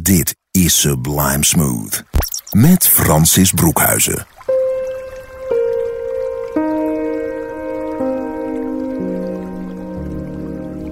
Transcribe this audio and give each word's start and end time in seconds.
Dit 0.00 0.36
is 0.50 0.80
Sublime 0.80 1.44
Smooth. 1.44 2.04
Met 2.50 2.88
Francis 2.88 3.50
Broekhuizen. 3.50 4.26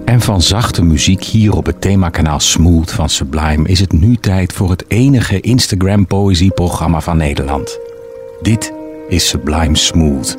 En 0.05 0.21
van 0.21 0.41
zachte 0.41 0.83
muziek 0.83 1.23
hier 1.23 1.55
op 1.55 1.65
het 1.65 1.81
themakanaal 1.81 2.39
Smooth 2.39 2.91
van 2.91 3.09
Sublime 3.09 3.67
is 3.67 3.79
het 3.79 3.91
nu 3.91 4.15
tijd 4.15 4.53
voor 4.53 4.69
het 4.69 4.85
enige 4.87 5.39
Instagram 5.39 6.07
poëzieprogramma 6.07 7.01
van 7.01 7.17
Nederland. 7.17 7.79
Dit 8.41 8.73
is 9.09 9.27
Sublime 9.27 9.75
Smooth. 9.75 10.37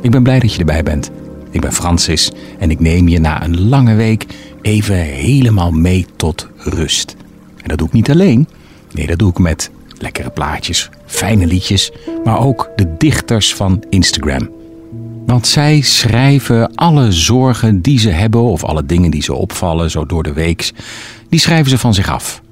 Ik 0.00 0.10
ben 0.10 0.22
blij 0.22 0.38
dat 0.38 0.52
je 0.52 0.58
erbij 0.58 0.82
bent. 0.82 1.10
Ik 1.50 1.60
ben 1.60 1.72
Francis 1.72 2.32
en 2.58 2.70
ik 2.70 2.80
neem 2.80 3.08
je 3.08 3.20
na 3.20 3.44
een 3.44 3.68
lange 3.68 3.94
week 3.94 4.26
even 4.60 4.96
helemaal 4.96 5.70
mee 5.70 6.06
tot 6.16 6.48
rust. 6.56 7.16
En 7.62 7.68
dat 7.68 7.78
doe 7.78 7.86
ik 7.86 7.92
niet 7.92 8.10
alleen. 8.10 8.48
Nee, 8.92 9.06
dat 9.06 9.18
doe 9.18 9.30
ik 9.30 9.38
met 9.38 9.70
lekkere 9.98 10.30
plaatjes, 10.30 10.90
fijne 11.06 11.46
liedjes, 11.46 11.92
maar 12.24 12.40
ook 12.40 12.70
de 12.76 12.94
dichters 12.98 13.54
van 13.54 13.84
Instagram. 13.88 14.50
Want 15.26 15.46
zij 15.46 15.80
schrijven 15.80 16.74
alle 16.74 17.12
zorgen 17.12 17.80
die 17.80 17.98
ze 17.98 18.10
hebben 18.10 18.42
of 18.42 18.64
alle 18.64 18.86
dingen 18.86 19.10
die 19.10 19.22
ze 19.22 19.34
opvallen 19.34 19.90
zo 19.90 20.06
door 20.06 20.22
de 20.22 20.32
week, 20.32 20.72
die 21.28 21.40
schrijven 21.40 21.70
ze 21.70 21.78
van 21.78 21.94
zich 21.94 22.10
af. 22.10 22.42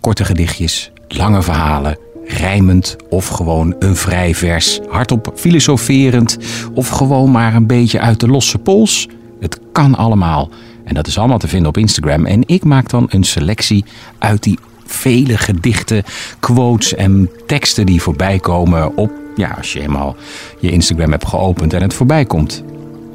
Korte 0.00 0.24
gedichtjes, 0.24 0.90
lange 1.08 1.42
verhalen, 1.42 1.98
rijmend 2.24 2.96
of 3.08 3.28
gewoon 3.28 3.74
een 3.78 3.96
vrij 3.96 4.34
vers, 4.34 4.80
hardop 4.88 5.32
filosoferend 5.34 6.38
of 6.74 6.88
gewoon 6.88 7.30
maar 7.30 7.54
een 7.54 7.66
beetje 7.66 8.00
uit 8.00 8.20
de 8.20 8.28
losse 8.28 8.58
pols. 8.58 9.08
Het 9.40 9.60
kan 9.72 9.94
allemaal. 9.94 10.50
En 10.86 10.94
dat 10.94 11.06
is 11.06 11.18
allemaal 11.18 11.38
te 11.38 11.48
vinden 11.48 11.68
op 11.68 11.76
Instagram. 11.76 12.26
En 12.26 12.42
ik 12.46 12.64
maak 12.64 12.88
dan 12.88 13.06
een 13.10 13.24
selectie 13.24 13.84
uit 14.18 14.42
die 14.42 14.58
vele 14.84 15.38
gedichten, 15.38 16.02
quotes 16.40 16.94
en 16.94 17.30
teksten 17.46 17.86
die 17.86 18.02
voorbij 18.02 18.38
komen 18.38 18.96
op, 18.96 19.12
ja, 19.36 19.50
als 19.50 19.72
je 19.72 19.80
eenmaal 19.80 20.16
je 20.60 20.70
Instagram 20.70 21.10
hebt 21.10 21.26
geopend 21.26 21.72
en 21.72 21.82
het 21.82 21.94
voorbij 21.94 22.24
komt. 22.24 22.64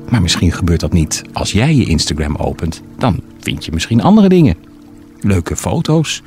Maar 0.09 0.21
misschien 0.21 0.51
gebeurt 0.51 0.79
dat 0.79 0.93
niet 0.93 1.21
als 1.33 1.51
jij 1.51 1.75
je 1.75 1.85
Instagram 1.85 2.35
opent. 2.35 2.81
Dan 2.97 3.19
vind 3.39 3.65
je 3.65 3.71
misschien 3.71 4.01
andere 4.01 4.29
dingen. 4.29 4.55
Leuke 5.19 5.55
foto's, 5.55 6.21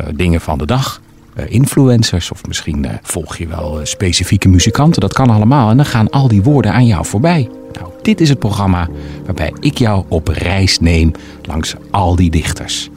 uh, 0.00 0.06
dingen 0.14 0.40
van 0.40 0.58
de 0.58 0.66
dag, 0.66 1.00
influencers 1.46 2.30
of 2.30 2.46
misschien 2.46 2.84
uh, 2.84 2.90
volg 3.02 3.36
je 3.36 3.46
wel 3.46 3.80
specifieke 3.82 4.48
muzikanten. 4.48 5.00
Dat 5.00 5.12
kan 5.12 5.30
allemaal 5.30 5.70
en 5.70 5.76
dan 5.76 5.86
gaan 5.86 6.10
al 6.10 6.28
die 6.28 6.42
woorden 6.42 6.72
aan 6.72 6.86
jou 6.86 7.06
voorbij. 7.06 7.48
Nou, 7.72 7.92
dit 8.02 8.20
is 8.20 8.28
het 8.28 8.38
programma 8.38 8.88
waarbij 9.24 9.52
ik 9.60 9.78
jou 9.78 10.04
op 10.08 10.28
reis 10.28 10.78
neem 10.78 11.12
langs 11.42 11.74
al 11.90 12.16
die 12.16 12.30
dichters. 12.30 12.90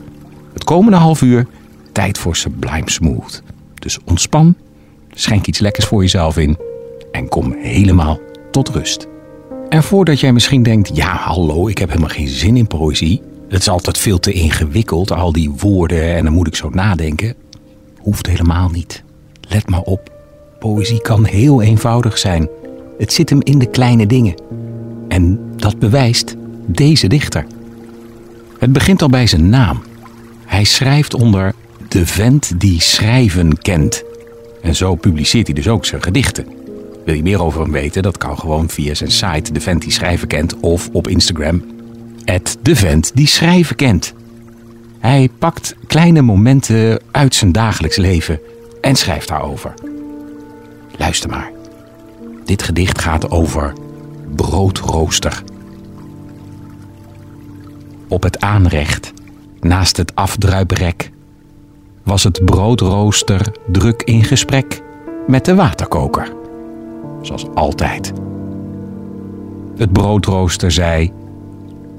Het 0.54 0.64
komende 0.64 0.98
half 0.98 1.22
uur 1.22 1.48
tijd 1.92 2.18
voor 2.18 2.36
Sublime 2.36 2.90
Smooth. 2.90 3.42
Dus 3.76 4.00
ontspan, 4.06 4.56
schenk 5.14 5.48
iets 5.48 5.60
lekkers 5.60 5.86
voor 5.86 6.02
jezelf 6.02 6.38
in 6.38 6.58
en 7.12 7.30
kom 7.30 7.56
helemaal 7.58 8.20
tot 8.52 8.70
rust. 8.70 9.08
En 9.70 9.84
voordat 9.84 10.20
jij 10.20 10.34
misschien 10.34 10.64
denkt, 10.64 10.96
ja 10.96 11.16
hallo, 11.16 11.68
ik 11.68 11.78
heb 11.78 11.90
helemaal 11.90 12.10
geen 12.10 12.28
zin 12.28 12.58
in 12.58 12.68
poëzie. 12.68 13.22
Het 13.50 13.60
is 13.60 13.70
altijd 13.70 13.98
veel 13.98 14.20
te 14.20 14.32
ingewikkeld, 14.32 15.12
al 15.12 15.32
die 15.32 15.52
woorden 15.52 16.16
en 16.16 16.24
dan 16.24 16.34
moet 16.34 16.48
ik 16.48 16.56
zo 16.56 16.70
nadenken. 16.70 17.36
Hoeft 18.02 18.28
helemaal 18.28 18.70
niet. 18.70 19.04
Let 19.50 19.70
maar 19.70 19.82
op, 19.82 20.12
poëzie 20.60 21.02
kan 21.02 21.26
heel 21.26 21.62
eenvoudig 21.62 22.18
zijn. 22.18 22.50
Het 22.98 23.14
zit 23.14 23.30
hem 23.30 23.42
in 23.42 23.60
de 23.60 23.70
kleine 23.70 24.08
dingen. 24.08 24.36
En 25.08 25.40
dat 25.56 25.80
bewijst 25.80 26.36
deze 26.66 27.08
dichter. 27.08 27.46
Het 28.60 28.72
begint 28.72 29.02
al 29.02 29.10
bij 29.10 29.28
zijn 29.28 29.50
naam. 29.50 29.82
Hij 30.46 30.64
schrijft 30.64 31.14
onder 31.14 31.54
de 31.88 32.06
vent 32.06 32.60
die 32.60 32.82
schrijven 32.82 33.58
kent. 33.58 34.04
En 34.62 34.76
zo 34.76 34.96
publiceert 34.96 35.48
hij 35.48 35.56
dus 35.56 35.68
ook 35.68 35.86
zijn 35.86 36.04
gedichten. 36.04 36.46
Wil 37.06 37.16
je 37.16 37.24
meer 37.24 37.42
over 37.42 37.62
hem 37.62 37.72
weten? 37.72 38.04
Dat 38.04 38.18
kan 38.18 38.40
gewoon 38.40 38.70
via 38.70 38.94
zijn 38.94 39.12
site 39.12 39.54
De 39.54 39.62
Vent 39.62 39.82
die 39.82 39.92
Schrijven 39.92 40.28
Kent 40.28 40.60
of 40.60 40.90
op 40.92 41.08
Instagram 41.08 41.64
De 42.62 42.76
Vent 42.76 43.12
die 43.14 43.28
Schrijven 43.28 43.76
Kent. 43.76 44.14
Hij 45.02 45.30
pakt 45.40 45.76
kleine 45.88 46.22
momenten 46.22 47.02
uit 47.12 47.36
zijn 47.36 47.52
dagelijks 47.52 47.98
leven 47.98 48.40
en 48.82 48.96
schrijft 48.96 49.28
daarover. 49.28 49.74
Luister 50.98 51.30
maar. 51.30 51.52
Dit 52.46 52.64
gedicht 52.64 53.02
gaat 53.02 53.30
over 53.30 53.74
broodrooster. 54.36 55.44
Op 58.08 58.24
het 58.24 58.40
aanrecht, 58.40 59.14
naast 59.60 59.98
het 59.98 60.16
afdruiprek, 60.16 61.12
was 62.04 62.24
het 62.24 62.46
broodrooster 62.46 63.52
druk 63.68 64.02
in 64.02 64.24
gesprek 64.24 64.82
met 65.28 65.46
de 65.46 65.56
waterkoker. 65.56 66.34
Zoals 67.22 67.46
altijd. 67.54 68.14
Het 69.78 69.92
broodrooster 69.92 70.72
zei: 70.72 71.12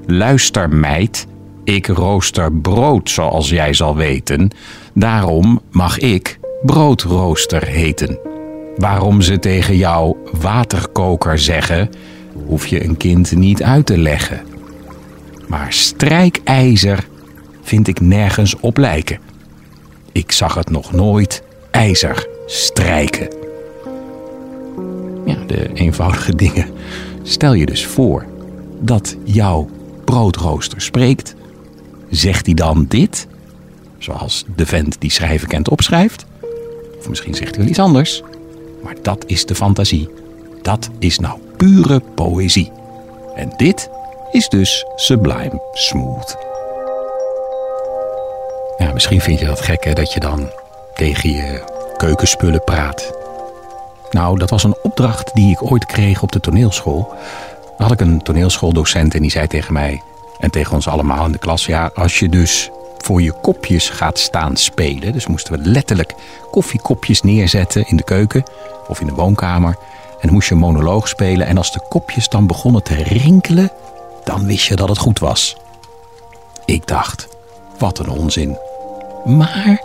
Luister, 0.05 0.69
meid, 0.69 1.27
ik 1.63 1.87
rooster 1.87 2.53
brood 2.53 3.09
zoals 3.09 3.49
jij 3.49 3.73
zal 3.73 3.95
weten, 3.95 4.49
daarom 4.93 5.61
mag 5.71 5.99
ik 5.99 6.39
broodrooster 6.65 7.65
heten. 7.67 8.19
Waarom 8.75 9.21
ze 9.21 9.39
tegen 9.39 9.77
jou 9.77 10.15
waterkoker 10.41 11.39
zeggen, 11.39 11.89
hoef 12.45 12.67
je 12.67 12.83
een 12.83 12.97
kind 12.97 13.35
niet 13.35 13.63
uit 13.63 13.85
te 13.85 13.97
leggen. 13.97 14.41
Maar 15.47 15.73
strijkijzer 15.73 17.07
vind 17.61 17.87
ik 17.87 17.99
nergens 17.99 18.55
op 18.59 18.77
lijken. 18.77 19.19
Ik 20.11 20.31
zag 20.31 20.55
het 20.55 20.69
nog 20.69 20.91
nooit 20.91 21.43
ijzer 21.71 22.27
strijken. 22.45 23.27
Ja, 25.25 25.35
de 25.47 25.73
eenvoudige 25.73 26.35
dingen. 26.35 26.67
Stel 27.23 27.53
je 27.53 27.65
dus 27.65 27.85
voor 27.85 28.25
dat 28.79 29.15
jouw 29.23 29.69
broodrooster 30.05 30.81
spreekt. 30.81 31.35
Zegt 32.13 32.45
hij 32.45 32.55
dan 32.55 32.85
dit? 32.87 33.27
Zoals 33.97 34.45
de 34.55 34.65
vent 34.65 34.95
die 34.99 35.11
schrijven 35.11 35.47
kent 35.47 35.69
opschrijft? 35.69 36.25
Of 36.99 37.09
misschien 37.09 37.33
zegt 37.33 37.49
hij 37.49 37.59
wel 37.59 37.69
iets 37.69 37.79
anders. 37.79 38.21
Maar 38.83 38.95
dat 39.01 39.23
is 39.27 39.45
de 39.45 39.55
fantasie. 39.55 40.09
Dat 40.61 40.89
is 40.99 41.19
nou 41.19 41.39
pure 41.57 41.99
poëzie. 42.15 42.71
En 43.35 43.53
dit 43.57 43.89
is 44.31 44.49
dus 44.49 44.85
sublime 44.95 45.61
smooth. 45.73 46.37
Ja, 48.77 48.93
misschien 48.93 49.21
vind 49.21 49.39
je 49.39 49.45
dat 49.45 49.61
gek 49.61 49.83
hè, 49.83 49.93
dat 49.93 50.13
je 50.13 50.19
dan 50.19 50.49
tegen 50.95 51.29
je 51.29 51.63
keukenspullen 51.97 52.63
praat. 52.63 53.11
Nou, 54.11 54.37
dat 54.39 54.49
was 54.49 54.63
een 54.63 54.77
opdracht 54.81 55.33
die 55.33 55.51
ik 55.51 55.71
ooit 55.71 55.85
kreeg 55.85 56.21
op 56.21 56.31
de 56.31 56.39
toneelschool. 56.39 57.13
Dan 57.77 57.87
had 57.87 57.91
ik 57.91 58.01
een 58.01 58.21
toneelschooldocent 58.21 59.13
en 59.15 59.21
die 59.21 59.31
zei 59.31 59.47
tegen 59.47 59.73
mij 59.73 60.01
en 60.43 60.51
tegen 60.51 60.73
ons 60.73 60.87
allemaal 60.87 61.25
in 61.25 61.31
de 61.31 61.37
klas: 61.37 61.65
Ja, 61.65 61.91
als 61.93 62.19
je 62.19 62.29
dus 62.29 62.69
voor 62.97 63.21
je 63.21 63.31
kopjes 63.41 63.89
gaat 63.89 64.19
staan 64.19 64.57
spelen. 64.57 65.13
Dus 65.13 65.27
moesten 65.27 65.53
we 65.53 65.69
letterlijk 65.69 66.13
koffiekopjes 66.51 67.21
neerzetten 67.21 67.87
in 67.87 67.97
de 67.97 68.03
keuken 68.03 68.43
of 68.87 68.99
in 68.99 69.07
de 69.07 69.13
woonkamer. 69.13 69.77
En 70.19 70.33
moest 70.33 70.47
je 70.47 70.53
een 70.53 70.59
monoloog 70.59 71.07
spelen. 71.07 71.47
En 71.47 71.57
als 71.57 71.71
de 71.71 71.85
kopjes 71.89 72.29
dan 72.29 72.47
begonnen 72.47 72.83
te 72.83 73.03
rinkelen, 73.03 73.71
dan 74.23 74.45
wist 74.45 74.65
je 74.65 74.75
dat 74.75 74.89
het 74.89 74.97
goed 74.97 75.19
was. 75.19 75.57
Ik 76.65 76.87
dacht, 76.87 77.27
wat 77.77 77.99
een 77.99 78.09
onzin. 78.09 78.57
Maar 79.25 79.81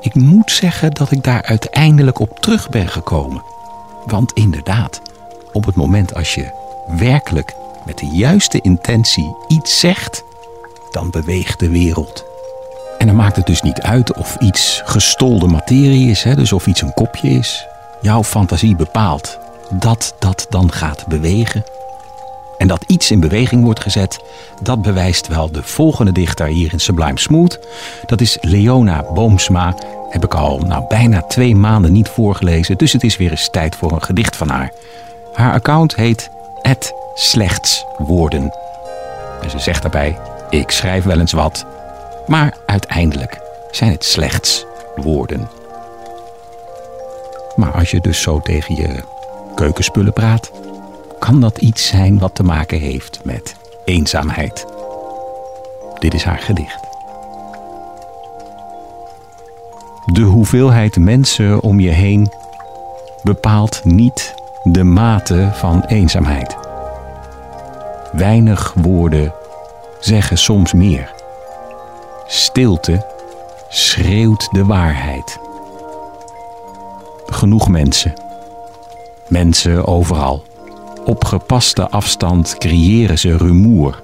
ik 0.00 0.14
moet 0.14 0.50
zeggen 0.50 0.90
dat 0.90 1.10
ik 1.10 1.22
daar 1.22 1.42
uiteindelijk 1.42 2.18
op 2.18 2.38
terug 2.40 2.68
ben 2.68 2.88
gekomen. 2.88 3.42
Want 4.06 4.32
inderdaad, 4.32 5.00
op 5.52 5.64
het 5.64 5.74
moment 5.74 6.14
als 6.14 6.34
je 6.34 6.50
werkelijk 6.96 7.54
met 7.86 7.98
de 7.98 8.06
juiste 8.06 8.60
intentie 8.60 9.36
iets 9.48 9.78
zegt, 9.78 10.24
dan 10.90 11.10
beweegt 11.10 11.58
de 11.58 11.70
wereld. 11.70 12.24
En 12.98 13.06
dan 13.06 13.16
maakt 13.16 13.36
het 13.36 13.46
dus 13.46 13.62
niet 13.62 13.80
uit 13.80 14.16
of 14.16 14.36
iets 14.36 14.82
gestolde 14.84 15.46
materie 15.46 16.10
is, 16.10 16.22
hè, 16.22 16.34
dus 16.34 16.52
of 16.52 16.66
iets 16.66 16.82
een 16.82 16.94
kopje 16.94 17.28
is. 17.28 17.66
Jouw 18.00 18.24
fantasie 18.24 18.76
bepaalt 18.76 19.38
dat 19.70 20.14
dat 20.18 20.46
dan 20.48 20.72
gaat 20.72 21.06
bewegen. 21.06 21.64
En 22.58 22.68
dat 22.68 22.84
iets 22.86 23.10
in 23.10 23.20
beweging 23.20 23.64
wordt 23.64 23.80
gezet, 23.80 24.18
dat 24.60 24.82
bewijst 24.82 25.28
wel 25.28 25.50
de 25.50 25.62
volgende 25.62 26.12
dichter 26.12 26.46
hier 26.46 26.72
in 26.72 26.80
Sublime 26.80 27.18
Smooth. 27.18 27.58
Dat 28.06 28.20
is 28.20 28.38
Leona 28.40 29.04
Boomsma 29.14 29.74
heb 30.12 30.24
ik 30.24 30.34
al 30.34 30.58
nou, 30.58 30.84
bijna 30.88 31.22
twee 31.22 31.56
maanden 31.56 31.92
niet 31.92 32.08
voorgelezen, 32.08 32.78
dus 32.78 32.92
het 32.92 33.04
is 33.04 33.16
weer 33.16 33.30
eens 33.30 33.50
tijd 33.50 33.76
voor 33.76 33.92
een 33.92 34.02
gedicht 34.02 34.36
van 34.36 34.48
haar. 34.48 34.72
Haar 35.32 35.52
account 35.52 35.96
heet 35.96 36.30
Slechts 37.14 37.84
Woorden. 37.98 38.54
En 39.42 39.50
ze 39.50 39.58
zegt 39.58 39.82
daarbij: 39.82 40.18
Ik 40.50 40.70
schrijf 40.70 41.04
wel 41.04 41.20
eens 41.20 41.32
wat, 41.32 41.66
maar 42.26 42.56
uiteindelijk 42.66 43.40
zijn 43.70 43.90
het 43.90 44.04
slechts 44.04 44.66
woorden. 44.96 45.48
Maar 47.56 47.72
als 47.72 47.90
je 47.90 48.00
dus 48.00 48.22
zo 48.22 48.40
tegen 48.40 48.74
je 48.74 49.02
keukenspullen 49.54 50.12
praat, 50.12 50.50
kan 51.18 51.40
dat 51.40 51.58
iets 51.58 51.86
zijn 51.86 52.18
wat 52.18 52.34
te 52.34 52.42
maken 52.42 52.78
heeft 52.78 53.20
met 53.24 53.54
eenzaamheid. 53.84 54.66
Dit 55.98 56.14
is 56.14 56.24
haar 56.24 56.38
gedicht. 56.38 56.80
De 60.12 60.22
hoeveelheid 60.22 60.96
mensen 60.96 61.60
om 61.60 61.80
je 61.80 61.90
heen 61.90 62.32
bepaalt 63.22 63.84
niet 63.84 64.34
de 64.62 64.84
mate 64.84 65.50
van 65.52 65.84
eenzaamheid. 65.86 66.56
Weinig 68.12 68.72
woorden 68.76 69.34
zeggen 70.00 70.38
soms 70.38 70.72
meer. 70.72 71.14
Stilte 72.26 73.06
schreeuwt 73.68 74.48
de 74.50 74.64
waarheid. 74.64 75.38
Genoeg 77.26 77.68
mensen. 77.68 78.14
Mensen 79.28 79.86
overal. 79.86 80.42
Op 81.04 81.24
gepaste 81.24 81.88
afstand 81.88 82.58
creëren 82.58 83.18
ze 83.18 83.36
rumoer. 83.36 84.02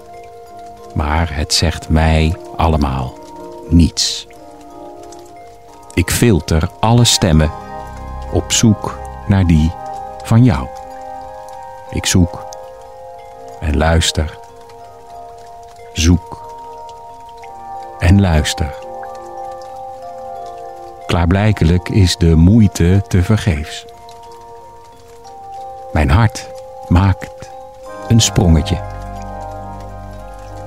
Maar 0.94 1.36
het 1.36 1.54
zegt 1.54 1.88
mij 1.88 2.36
allemaal 2.56 3.14
niets. 3.68 4.26
Ik 5.94 6.10
filter 6.10 6.68
alle 6.80 7.04
stemmen 7.04 7.50
op 8.32 8.52
zoek 8.52 8.98
naar 9.26 9.46
die 9.46 9.72
van 10.22 10.44
jou. 10.44 10.66
Ik 11.90 12.06
zoek 12.06 12.47
en 13.60 13.76
luister. 13.76 14.38
Zoek 15.92 16.46
en 17.98 18.20
luister. 18.20 18.74
Klaarblijkelijk 21.06 21.88
is 21.88 22.16
de 22.16 22.34
moeite 22.34 23.02
te 23.08 23.22
vergeefs. 23.22 23.86
Mijn 25.92 26.10
hart 26.10 26.48
maakt 26.88 27.50
een 28.08 28.20
sprongetje. 28.20 28.80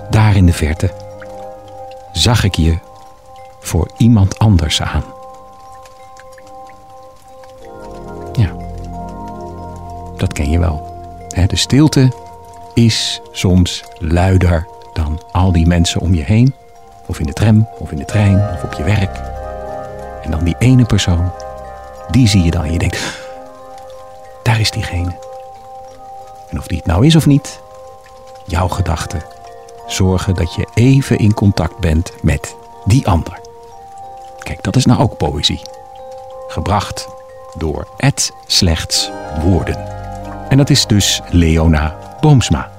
Daar 0.10 0.36
in 0.36 0.46
de 0.46 0.54
verte 0.54 0.94
zag 2.12 2.44
ik 2.44 2.56
je 2.56 2.78
voor 3.60 3.90
iemand 3.98 4.40
anders 4.40 4.82
aan. 4.82 5.04
Ja, 8.34 8.56
dat 10.18 10.34
ken 10.34 10.50
je 10.50 10.60
wel. 10.60 10.90
De 11.48 11.58
stilte 11.58 12.12
is 12.74 13.22
soms 13.32 13.84
luider 13.98 14.68
dan 14.94 15.22
al 15.32 15.52
die 15.52 15.68
mensen 15.68 16.02
om 16.02 16.14
je 16.14 16.24
heen, 16.24 16.56
of 17.06 17.20
in 17.20 17.26
de 17.26 17.34
tram, 17.34 17.68
of 17.80 17.92
in 17.92 17.98
de 17.98 18.06
trein, 18.06 18.36
of 18.54 18.64
op 18.64 18.74
je 18.74 18.84
werk. 18.84 19.20
En 20.24 20.32
dan 20.32 20.44
die 20.44 20.56
ene 20.60 20.86
persoon, 20.86 21.32
die 22.10 22.28
zie 22.28 22.44
je 22.44 22.52
dan 22.52 22.64
en 22.64 22.72
je 22.72 22.80
denkt, 22.80 23.20
daar 24.44 24.60
is 24.60 24.72
diegene. 24.72 25.16
En 26.50 26.58
of 26.58 26.68
die 26.68 26.78
het 26.78 26.86
nou 26.86 27.06
is 27.06 27.16
of 27.16 27.26
niet, 27.26 27.62
jouw 28.46 28.68
gedachten 28.68 29.22
zorgen 29.88 30.36
dat 30.36 30.54
je 30.54 30.68
even 30.74 31.18
in 31.18 31.34
contact 31.34 31.80
bent 31.80 32.12
met 32.22 32.56
die 32.86 33.08
ander. 33.08 33.40
Kijk, 34.40 34.64
dat 34.64 34.76
is 34.76 34.86
nou 34.86 35.00
ook 35.00 35.18
poëzie. 35.18 35.62
Gebracht 36.48 37.08
door 37.58 37.88
Ed 37.98 38.32
Slechts 38.46 39.10
Woorden. 39.44 39.91
En 40.52 40.58
dat 40.58 40.70
is 40.70 40.88
dus 40.88 41.22
Leona 41.30 41.96
Boomsma. 42.20 42.72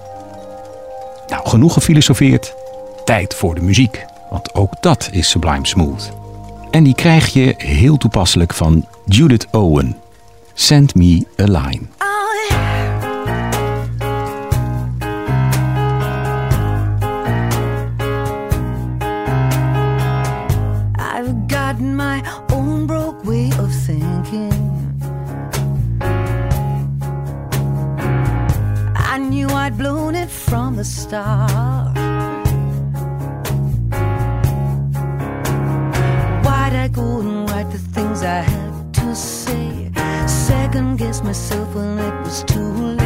Nou, 1.26 1.48
genoeg 1.48 1.72
gefilosofeerd. 1.72 2.54
Tijd 3.04 3.34
voor 3.34 3.54
de 3.54 3.60
muziek, 3.60 4.04
want 4.30 4.54
ook 4.54 4.72
dat 4.80 5.08
is 5.12 5.30
Sublime 5.30 5.66
Smooth. 5.66 6.12
En 6.70 6.84
die 6.84 6.94
krijg 6.94 7.32
je 7.32 7.54
heel 7.56 7.96
toepasselijk 7.96 8.54
van 8.54 8.86
Judith 9.04 9.46
Owen. 9.50 9.96
Send 10.54 10.94
me 10.94 11.26
a 11.40 11.44
line. 11.44 11.80
The 30.82 30.88
start. 30.88 31.96
Why'd 36.44 36.74
I 36.84 36.88
go 36.88 37.20
and 37.20 37.48
write 37.48 37.70
the 37.70 37.78
things 37.78 38.22
I 38.22 38.40
had 38.40 38.94
to 38.94 39.14
say? 39.14 39.92
Second 40.26 40.96
guess 40.98 41.22
myself 41.22 41.72
when 41.76 41.98
it 41.98 42.14
was 42.24 42.42
too 42.44 42.72
late, 42.98 43.01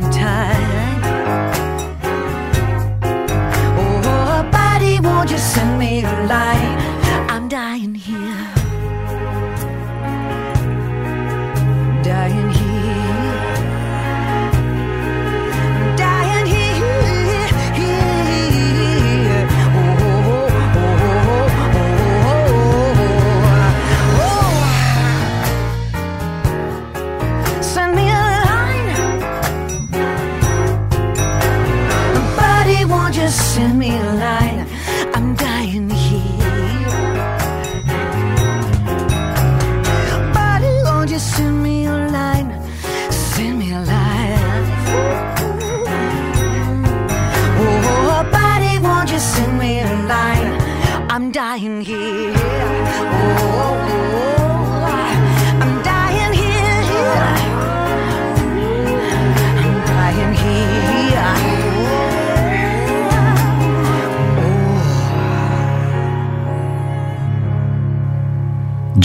some 0.00 0.10
time. 0.10 0.59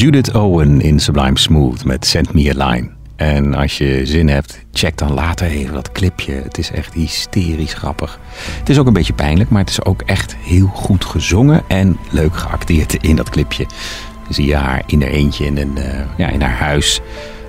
Judith 0.05 0.33
Owen 0.33 0.81
in 0.81 1.00
Sublime 1.00 1.39
Smooth 1.39 1.83
met 1.83 2.05
Send 2.05 2.33
Me 2.33 2.59
a 2.59 2.67
Line. 2.67 2.89
En 3.15 3.53
als 3.53 3.77
je 3.77 4.05
zin 4.05 4.27
hebt, 4.27 4.65
check 4.71 4.97
dan 4.97 5.13
later 5.13 5.47
even 5.47 5.74
dat 5.74 5.91
clipje. 5.91 6.33
Het 6.33 6.57
is 6.57 6.71
echt 6.71 6.93
hysterisch 6.93 7.74
grappig. 7.74 8.19
Het 8.59 8.69
is 8.69 8.79
ook 8.79 8.88
een 8.88 8.93
beetje 8.93 9.13
pijnlijk, 9.13 9.50
maar 9.50 9.62
het 9.62 9.69
is 9.69 9.85
ook 9.85 10.01
echt 10.01 10.35
heel 10.35 10.67
goed 10.67 11.05
gezongen 11.05 11.63
en 11.67 11.97
leuk 12.12 12.35
geacteerd 12.35 12.93
in 13.03 13.15
dat 13.15 13.29
clipje. 13.29 13.65
Zie 14.29 14.45
je 14.45 14.55
haar 14.55 14.83
in 14.85 15.01
haar 15.01 15.12
eentje 15.12 15.45
in, 15.45 15.57
een, 15.57 15.77
eh, 15.77 16.00
ja, 16.17 16.29
in 16.29 16.41
haar 16.41 16.57
huis. 16.57 17.01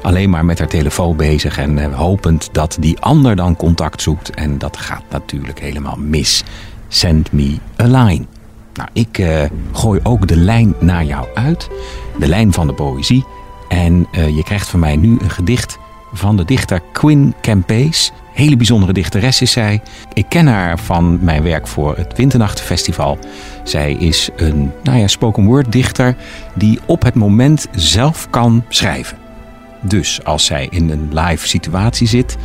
Alleen 0.02 0.30
maar 0.30 0.44
met 0.44 0.58
haar 0.58 0.68
telefoon 0.68 1.16
bezig 1.16 1.58
en 1.58 1.78
eh, 1.78 1.94
hopend 1.94 2.48
dat 2.52 2.76
die 2.80 3.00
ander 3.00 3.36
dan 3.36 3.56
contact 3.56 4.02
zoekt. 4.02 4.30
En 4.30 4.58
dat 4.58 4.76
gaat 4.76 5.04
natuurlijk 5.10 5.60
helemaal 5.60 5.96
mis. 5.98 6.44
Send 6.88 7.32
me 7.32 7.56
a 7.80 7.84
line. 7.84 8.24
Nou, 8.76 8.88
ik 8.92 9.18
eh, 9.18 9.42
gooi 9.72 10.00
ook 10.02 10.26
de 10.26 10.36
lijn 10.36 10.74
naar 10.80 11.04
jou 11.04 11.26
uit. 11.34 11.68
De 12.18 12.28
lijn 12.28 12.52
van 12.52 12.66
de 12.66 12.72
poëzie. 12.72 13.24
En 13.68 14.06
eh, 14.10 14.36
je 14.36 14.42
krijgt 14.42 14.68
van 14.68 14.80
mij 14.80 14.96
nu 14.96 15.16
een 15.20 15.30
gedicht 15.30 15.78
van 16.12 16.36
de 16.36 16.44
dichter 16.44 16.80
Quinn 16.92 17.34
Campees. 17.40 18.12
Hele 18.32 18.56
bijzondere 18.56 18.92
dichteres 18.92 19.40
is 19.40 19.50
zij. 19.50 19.82
Ik 20.12 20.28
ken 20.28 20.46
haar 20.46 20.78
van 20.78 21.18
mijn 21.24 21.42
werk 21.42 21.66
voor 21.66 21.96
het 21.96 22.16
Winternachtenfestival. 22.16 23.18
Zij 23.64 23.92
is 23.92 24.28
een 24.36 24.72
nou 24.82 24.98
ja, 24.98 25.06
spoken 25.06 25.44
word 25.44 25.72
dichter 25.72 26.16
die 26.54 26.78
op 26.86 27.02
het 27.02 27.14
moment 27.14 27.66
zelf 27.74 28.30
kan 28.30 28.64
schrijven. 28.68 29.18
Dus 29.82 30.24
als 30.24 30.44
zij 30.44 30.66
in 30.70 30.90
een 30.90 31.08
live 31.12 31.48
situatie 31.48 32.06
zit, 32.06 32.36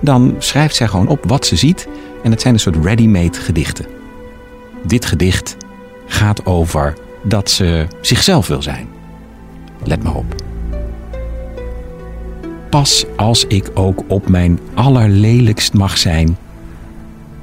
dan 0.00 0.34
schrijft 0.38 0.76
zij 0.76 0.86
gewoon 0.88 1.08
op 1.08 1.24
wat 1.28 1.46
ze 1.46 1.56
ziet. 1.56 1.88
En 2.22 2.30
het 2.30 2.40
zijn 2.40 2.54
een 2.54 2.60
soort 2.60 2.84
ready-made 2.84 3.38
gedichten. 3.40 3.86
Dit 4.86 5.04
gedicht 5.06 5.56
gaat 6.06 6.46
over 6.46 6.94
dat 7.22 7.50
ze 7.50 7.86
zichzelf 8.00 8.46
wil 8.46 8.62
zijn. 8.62 8.99
Let 9.84 10.02
maar 10.02 10.14
op. 10.14 10.34
Pas 12.70 13.06
als 13.16 13.44
ik 13.44 13.70
ook 13.74 14.04
op 14.06 14.28
mijn 14.28 14.58
allerlelijkst 14.74 15.72
mag 15.72 15.98
zijn 15.98 16.36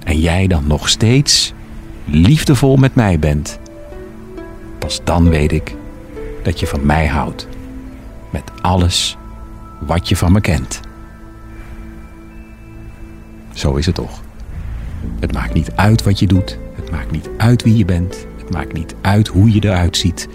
en 0.03 0.19
jij 0.19 0.47
dan 0.47 0.67
nog 0.67 0.89
steeds 0.89 1.53
liefdevol 2.05 2.75
met 2.77 2.95
mij 2.95 3.19
bent, 3.19 3.59
pas 4.79 5.01
dan 5.03 5.29
weet 5.29 5.51
ik 5.51 5.75
dat 6.43 6.59
je 6.59 6.67
van 6.67 6.85
mij 6.85 7.07
houdt 7.07 7.47
met 8.29 8.43
alles 8.61 9.17
wat 9.79 10.09
je 10.09 10.15
van 10.15 10.31
me 10.31 10.41
kent. 10.41 10.79
Zo 13.53 13.75
is 13.75 13.85
het 13.85 13.95
toch. 13.95 14.21
Het 15.19 15.33
maakt 15.33 15.53
niet 15.53 15.71
uit 15.75 16.03
wat 16.03 16.19
je 16.19 16.27
doet, 16.27 16.57
het 16.75 16.91
maakt 16.91 17.11
niet 17.11 17.29
uit 17.37 17.63
wie 17.63 17.77
je 17.77 17.85
bent, 17.85 18.25
het 18.37 18.49
maakt 18.51 18.73
niet 18.73 18.95
uit 19.01 19.27
hoe 19.27 19.53
je 19.53 19.63
eruit 19.63 19.97
ziet. 19.97 20.27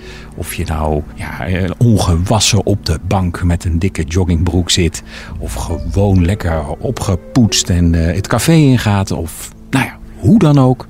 Of 0.42 0.54
je 0.54 0.64
nou 0.64 1.02
ja, 1.14 1.46
eh, 1.46 1.70
ongewassen 1.78 2.66
op 2.66 2.86
de 2.86 2.98
bank 3.02 3.42
met 3.42 3.64
een 3.64 3.78
dikke 3.78 4.04
joggingbroek 4.04 4.70
zit. 4.70 5.02
Of 5.38 5.54
gewoon 5.54 6.24
lekker 6.24 6.68
opgepoetst 6.78 7.70
en 7.70 7.92
uh, 7.92 8.14
het 8.14 8.26
café 8.26 8.52
ingaat. 8.52 9.10
Of 9.10 9.50
nou 9.70 9.84
ja, 9.84 9.96
hoe 10.18 10.38
dan 10.38 10.58
ook. 10.58 10.86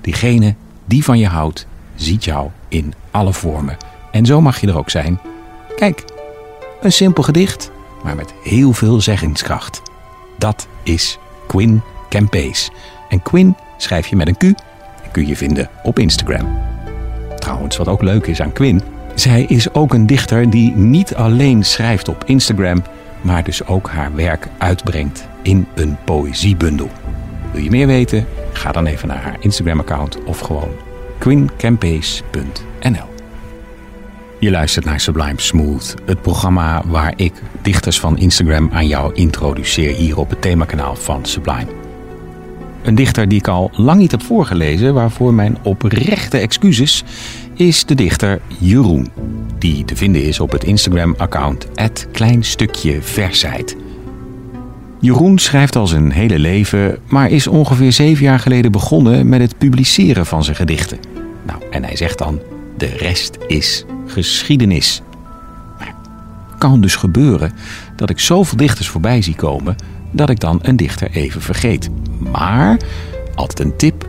Diegene 0.00 0.54
die 0.84 1.04
van 1.04 1.18
je 1.18 1.26
houdt, 1.26 1.66
ziet 1.94 2.24
jou 2.24 2.48
in 2.68 2.94
alle 3.10 3.32
vormen. 3.32 3.76
En 4.12 4.26
zo 4.26 4.40
mag 4.40 4.60
je 4.60 4.66
er 4.66 4.78
ook 4.78 4.90
zijn. 4.90 5.18
Kijk, 5.76 6.04
een 6.82 6.92
simpel 6.92 7.22
gedicht, 7.22 7.70
maar 8.04 8.16
met 8.16 8.34
heel 8.42 8.72
veel 8.72 9.00
zeggingskracht. 9.00 9.82
Dat 10.38 10.66
is 10.82 11.18
Quinn 11.46 11.82
Campees. 12.08 12.70
En 13.08 13.22
Quinn 13.22 13.56
schrijf 13.76 14.06
je 14.06 14.16
met 14.16 14.28
een 14.28 14.36
Q 14.36 14.58
kun 15.12 15.26
je 15.26 15.36
vinden 15.36 15.68
op 15.82 15.98
Instagram. 15.98 16.73
Trouwens, 17.44 17.76
wat 17.76 17.88
ook 17.88 18.02
leuk 18.02 18.26
is 18.26 18.40
aan 18.40 18.52
Quinn, 18.52 18.82
zij 19.14 19.42
is 19.42 19.74
ook 19.74 19.94
een 19.94 20.06
dichter 20.06 20.50
die 20.50 20.72
niet 20.76 21.14
alleen 21.14 21.64
schrijft 21.64 22.08
op 22.08 22.22
Instagram, 22.26 22.82
maar 23.20 23.44
dus 23.44 23.66
ook 23.66 23.88
haar 23.90 24.14
werk 24.14 24.48
uitbrengt 24.58 25.28
in 25.42 25.66
een 25.74 25.96
poëziebundel. 26.04 26.90
Wil 27.52 27.62
je 27.62 27.70
meer 27.70 27.86
weten? 27.86 28.26
Ga 28.52 28.72
dan 28.72 28.86
even 28.86 29.08
naar 29.08 29.22
haar 29.22 29.36
Instagram-account 29.40 30.24
of 30.24 30.38
gewoon 30.38 30.70
quincampees.nl. 31.18 33.08
Je 34.38 34.50
luistert 34.50 34.84
naar 34.84 35.00
Sublime 35.00 35.40
Smooth, 35.40 35.94
het 36.04 36.22
programma 36.22 36.82
waar 36.86 37.12
ik 37.16 37.32
dichters 37.62 38.00
van 38.00 38.18
Instagram 38.18 38.70
aan 38.72 38.86
jou 38.86 39.14
introduceer 39.14 39.94
hier 39.94 40.18
op 40.18 40.30
het 40.30 40.42
themakanaal 40.42 40.96
van 40.96 41.24
Sublime. 41.24 41.83
Een 42.84 42.94
dichter 42.94 43.28
die 43.28 43.38
ik 43.38 43.48
al 43.48 43.70
lang 43.72 44.00
niet 44.00 44.10
heb 44.10 44.22
voorgelezen, 44.22 44.94
waarvoor 44.94 45.34
mijn 45.34 45.56
oprechte 45.62 46.38
excuses, 46.38 47.04
is 47.54 47.84
de 47.84 47.94
dichter 47.94 48.40
Jeroen. 48.58 49.10
Die 49.58 49.84
te 49.84 49.96
vinden 49.96 50.24
is 50.24 50.40
op 50.40 50.50
het 50.50 50.64
Instagram-account 50.64 51.68
@kleinstukjeversheid. 52.12 53.76
Jeroen 55.00 55.38
schrijft 55.38 55.76
al 55.76 55.86
zijn 55.86 56.10
hele 56.10 56.38
leven, 56.38 56.98
maar 57.08 57.30
is 57.30 57.46
ongeveer 57.46 57.92
zeven 57.92 58.24
jaar 58.24 58.38
geleden 58.38 58.72
begonnen 58.72 59.28
met 59.28 59.40
het 59.40 59.58
publiceren 59.58 60.26
van 60.26 60.44
zijn 60.44 60.56
gedichten. 60.56 60.98
Nou, 61.46 61.62
en 61.70 61.84
hij 61.84 61.96
zegt 61.96 62.18
dan: 62.18 62.40
de 62.76 62.86
rest 62.86 63.38
is 63.46 63.84
geschiedenis. 64.06 65.02
Kan 66.58 66.80
dus 66.80 66.96
gebeuren 66.96 67.52
dat 67.96 68.10
ik 68.10 68.18
zoveel 68.18 68.56
dichters 68.56 68.88
voorbij 68.88 69.22
zie 69.22 69.34
komen 69.34 69.76
dat 70.10 70.30
ik 70.30 70.40
dan 70.40 70.58
een 70.62 70.76
dichter 70.76 71.10
even 71.10 71.40
vergeet. 71.40 71.90
Maar, 72.38 72.76
altijd 73.34 73.60
een 73.60 73.76
tip. 73.76 74.08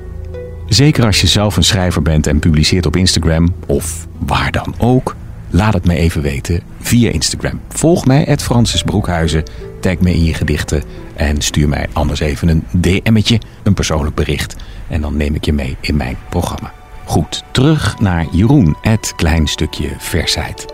Zeker 0.67 1.05
als 1.05 1.21
je 1.21 1.27
zelf 1.27 1.57
een 1.57 1.63
schrijver 1.63 2.01
bent 2.01 2.27
en 2.27 2.39
publiceert 2.39 2.85
op 2.85 2.95
Instagram 2.95 3.53
of 3.67 4.07
waar 4.17 4.51
dan 4.51 4.75
ook, 4.77 5.15
laat 5.49 5.73
het 5.73 5.85
me 5.85 5.95
even 5.95 6.21
weten 6.21 6.61
via 6.79 7.11
Instagram. 7.11 7.59
Volg 7.69 8.05
mij, 8.05 8.37
Francis 8.37 8.83
Broekhuizen, 8.83 9.43
tag 9.79 9.99
me 9.99 10.13
in 10.13 10.23
je 10.23 10.33
gedichten 10.33 10.83
en 11.15 11.41
stuur 11.41 11.69
mij 11.69 11.87
anders 11.93 12.19
even 12.19 12.47
een 12.47 12.63
DM'tje, 12.71 13.39
een 13.63 13.73
persoonlijk 13.73 14.15
bericht. 14.15 14.55
En 14.87 15.01
dan 15.01 15.17
neem 15.17 15.35
ik 15.35 15.45
je 15.45 15.53
mee 15.53 15.77
in 15.81 15.95
mijn 15.95 16.17
programma. 16.29 16.73
Goed, 17.05 17.43
terug 17.51 17.99
naar 17.99 18.25
Jeroen, 18.31 18.75
het 18.81 19.13
klein 19.15 19.47
stukje 19.47 19.89
versheid. 19.97 20.65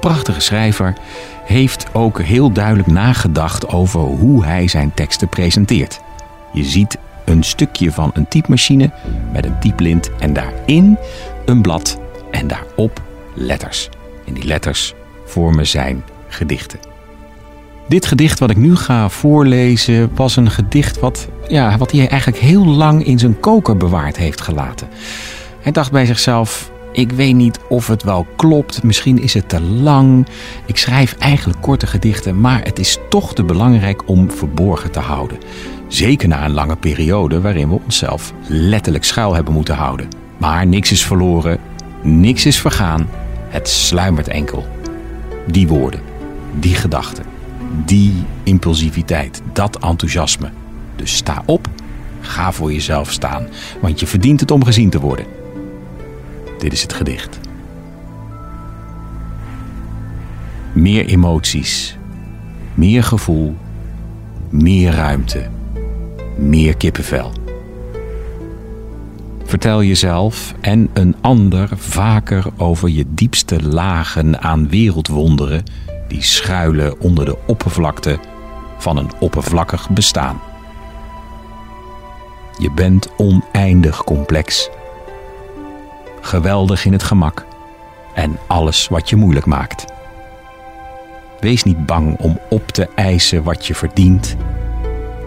Prachtige 0.00 0.40
schrijver, 0.40 0.94
heeft 1.44 1.86
ook 1.92 2.20
heel 2.20 2.52
duidelijk 2.52 2.88
nagedacht 2.88 3.68
over 3.68 4.00
hoe 4.00 4.44
hij 4.44 4.68
zijn 4.68 4.94
teksten 4.94 5.28
presenteert. 5.28 6.00
Je 6.52 6.64
ziet 6.64 6.98
een 7.24 7.42
stukje 7.42 7.92
van 7.92 8.10
een 8.14 8.28
typemachine 8.28 8.90
met 9.32 9.44
een 9.44 9.58
typlint 9.60 10.10
en 10.18 10.32
daarin 10.32 10.98
een 11.44 11.62
blad 11.62 11.98
en 12.30 12.46
daarop 12.46 13.02
letters. 13.34 13.88
En 14.26 14.34
die 14.34 14.44
letters 14.44 14.94
vormen 15.24 15.66
zijn 15.66 16.04
gedichten. 16.28 16.78
Dit 17.88 18.06
gedicht 18.06 18.38
wat 18.38 18.50
ik 18.50 18.56
nu 18.56 18.76
ga 18.76 19.08
voorlezen 19.08 20.10
was 20.14 20.36
een 20.36 20.50
gedicht 20.50 21.00
wat, 21.00 21.28
ja, 21.48 21.78
wat 21.78 21.92
hij 21.92 22.08
eigenlijk 22.08 22.40
heel 22.40 22.66
lang 22.66 23.04
in 23.04 23.18
zijn 23.18 23.40
koker 23.40 23.76
bewaard 23.76 24.16
heeft 24.16 24.40
gelaten. 24.40 24.88
Hij 25.60 25.72
dacht 25.72 25.90
bij 25.90 26.06
zichzelf: 26.06 26.70
ik 26.92 27.12
weet 27.12 27.34
niet 27.34 27.58
of 27.68 27.86
het 27.86 28.02
wel 28.02 28.26
klopt, 28.36 28.82
misschien 28.82 29.22
is 29.22 29.34
het 29.34 29.48
te 29.48 29.60
lang. 29.60 30.26
Ik 30.66 30.76
schrijf 30.76 31.16
eigenlijk 31.18 31.60
korte 31.60 31.86
gedichten, 31.86 32.40
maar 32.40 32.62
het 32.62 32.78
is 32.78 32.98
toch 33.08 33.34
te 33.34 33.44
belangrijk 33.44 34.08
om 34.08 34.30
verborgen 34.30 34.90
te 34.90 35.00
houden. 35.00 35.38
Zeker 35.88 36.28
na 36.28 36.44
een 36.44 36.52
lange 36.52 36.76
periode 36.76 37.40
waarin 37.40 37.68
we 37.68 37.80
onszelf 37.84 38.32
letterlijk 38.46 39.04
schuil 39.04 39.34
hebben 39.34 39.52
moeten 39.52 39.74
houden. 39.74 40.08
Maar 40.36 40.66
niks 40.66 40.92
is 40.92 41.04
verloren, 41.04 41.58
niks 42.02 42.46
is 42.46 42.60
vergaan, 42.60 43.08
het 43.48 43.68
sluimert 43.68 44.28
enkel. 44.28 44.66
Die 45.46 45.68
woorden, 45.68 46.00
die 46.58 46.74
gedachten, 46.74 47.24
die 47.84 48.14
impulsiviteit, 48.42 49.42
dat 49.52 49.78
enthousiasme. 49.78 50.50
Dus 50.96 51.16
sta 51.16 51.42
op, 51.46 51.68
ga 52.20 52.52
voor 52.52 52.72
jezelf 52.72 53.10
staan, 53.10 53.46
want 53.80 54.00
je 54.00 54.06
verdient 54.06 54.40
het 54.40 54.50
om 54.50 54.64
gezien 54.64 54.90
te 54.90 55.00
worden. 55.00 55.26
Dit 56.58 56.72
is 56.72 56.82
het 56.82 56.92
gedicht. 56.92 57.38
Meer 60.72 61.06
emoties, 61.06 61.96
meer 62.74 63.02
gevoel, 63.02 63.56
meer 64.48 64.92
ruimte, 64.92 65.48
meer 66.38 66.76
kippenvel. 66.76 67.32
Vertel 69.44 69.82
jezelf 69.82 70.54
en 70.60 70.90
een 70.92 71.16
ander 71.20 71.68
vaker 71.74 72.44
over 72.56 72.88
je 72.88 73.04
diepste 73.08 73.62
lagen 73.62 74.40
aan 74.40 74.68
wereldwonderen 74.68 75.64
die 76.08 76.22
schuilen 76.22 77.00
onder 77.00 77.24
de 77.24 77.36
oppervlakte 77.46 78.18
van 78.78 78.96
een 78.96 79.10
oppervlakkig 79.20 79.90
bestaan. 79.90 80.40
Je 82.58 82.72
bent 82.72 83.08
oneindig 83.16 84.04
complex 84.04 84.70
geweldig 86.20 86.84
in 86.84 86.92
het 86.92 87.02
gemak 87.02 87.46
en 88.14 88.38
alles 88.46 88.88
wat 88.88 89.10
je 89.10 89.16
moeilijk 89.16 89.46
maakt. 89.46 89.84
Wees 91.40 91.62
niet 91.62 91.86
bang 91.86 92.18
om 92.18 92.38
op 92.50 92.68
te 92.68 92.88
eisen 92.94 93.42
wat 93.42 93.66
je 93.66 93.74
verdient, 93.74 94.36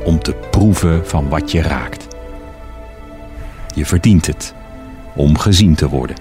om 0.03 0.20
te 0.20 0.34
proeven 0.34 1.08
van 1.08 1.29
wat 1.29 1.51
je 1.51 1.62
raakt. 1.62 2.08
Je 3.75 3.86
verdient 3.86 4.27
het 4.27 4.53
om 5.15 5.38
gezien 5.38 5.75
te 5.75 5.89
worden. 5.89 6.15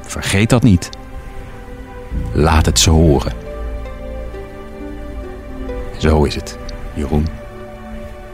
Vergeet 0.00 0.50
dat 0.50 0.62
niet. 0.62 0.90
Laat 2.32 2.66
het 2.66 2.78
ze 2.78 2.90
horen. 2.90 3.32
Zo 5.98 6.24
is 6.24 6.34
het, 6.34 6.58
Jeroen. 6.94 7.26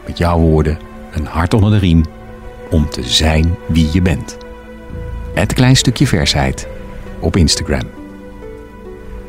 Met 0.05 0.17
jouw 0.17 0.39
woorden 0.39 0.77
een 1.11 1.25
hart 1.25 1.53
onder 1.53 1.71
de 1.71 1.77
riem 1.77 2.05
om 2.69 2.89
te 2.89 3.03
zijn 3.03 3.55
wie 3.67 3.89
je 3.91 4.01
bent. 4.01 4.37
Het 5.33 5.53
klein 5.53 5.75
stukje 5.75 6.07
versheid 6.07 6.67
op 7.19 7.35
Instagram. 7.35 7.89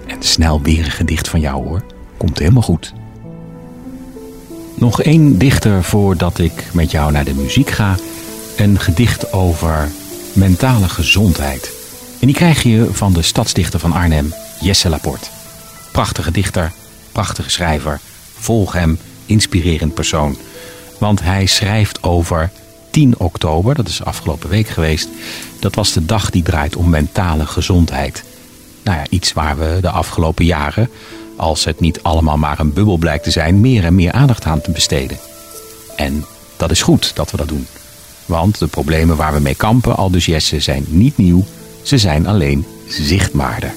En 0.07 0.23
snel 0.23 0.63
weer 0.63 0.85
een 0.85 0.91
gedicht 0.91 1.29
van 1.29 1.41
jou 1.41 1.67
hoor. 1.67 1.83
Komt 2.17 2.39
helemaal 2.39 2.63
goed. 2.63 2.95
Nog 4.79 5.03
één 5.03 5.39
dichter 5.39 5.85
voordat 5.85 6.39
ik 6.39 6.65
met 6.73 6.91
jou 6.91 7.13
naar 7.13 7.25
de 7.25 7.35
muziek 7.35 7.71
ga. 7.71 7.97
Een 8.57 8.79
gedicht 8.79 9.33
over 9.33 9.91
mentale 10.33 10.89
gezondheid. 10.89 11.71
En 12.21 12.27
die 12.27 12.37
krijg 12.37 12.63
je 12.63 12.89
van 12.93 13.13
de 13.13 13.23
stadsdichter 13.23 13.81
van 13.81 13.93
Arnhem, 13.93 14.35
Jesse 14.61 14.89
Laporte. 14.89 15.29
Prachtige 15.93 16.31
dichter, 16.31 16.73
prachtige 17.13 17.51
schrijver. 17.51 18.01
Volg 18.35 18.73
hem, 18.73 18.99
inspirerend 19.27 19.95
persoon. 19.95 20.37
Want 20.99 21.23
hij 21.23 21.47
schrijft 21.47 22.03
over 22.03 22.51
10 22.91 23.19
oktober, 23.19 23.75
dat 23.75 23.89
is 23.89 24.05
afgelopen 24.05 24.49
week 24.49 24.69
geweest. 24.69 25.09
Dat 25.61 25.75
was 25.75 25.93
de 25.93 26.05
dag 26.05 26.31
die 26.31 26.43
draait 26.43 26.77
om 26.77 26.91
mentale 26.91 27.47
gezondheid. 27.47 28.25
Nou 28.83 28.99
ja, 28.99 29.05
iets 29.09 29.33
waar 29.33 29.59
we 29.59 29.79
de 29.81 29.91
afgelopen 29.91 30.45
jaren, 30.45 30.91
als 31.37 31.65
het 31.65 31.81
niet 31.81 32.03
allemaal 32.03 32.37
maar 32.37 32.59
een 32.59 32.73
bubbel 32.73 32.97
blijkt 32.97 33.25
te 33.25 33.31
zijn, 33.31 33.61
meer 33.61 33.85
en 33.85 33.95
meer 33.95 34.13
aandacht 34.13 34.45
aan 34.45 34.61
te 34.61 34.71
besteden. 34.71 35.19
En 35.97 36.25
dat 36.57 36.71
is 36.71 36.83
goed 36.83 37.15
dat 37.15 37.31
we 37.31 37.37
dat 37.37 37.49
doen. 37.49 37.67
Want 38.27 38.59
de 38.59 38.67
problemen 38.67 39.17
waar 39.17 39.33
we 39.33 39.41
mee 39.41 39.55
kampen, 39.55 39.97
al 39.97 40.11
dus 40.11 40.27
Jesse, 40.27 40.61
zijn 40.61 40.85
niet 40.89 41.17
nieuw. 41.17 41.45
Ze 41.83 41.99
zijn 41.99 42.27
alleen 42.27 42.67
zichtbaarder. 42.89 43.75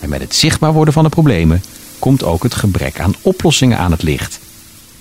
En 0.00 0.08
met 0.08 0.20
het 0.20 0.34
zichtbaar 0.34 0.72
worden 0.72 0.94
van 0.94 1.04
de 1.04 1.10
problemen 1.10 1.62
komt 1.98 2.24
ook 2.24 2.42
het 2.42 2.54
gebrek 2.54 3.00
aan 3.00 3.14
oplossingen 3.22 3.78
aan 3.78 3.90
het 3.90 4.02
licht. 4.02 4.38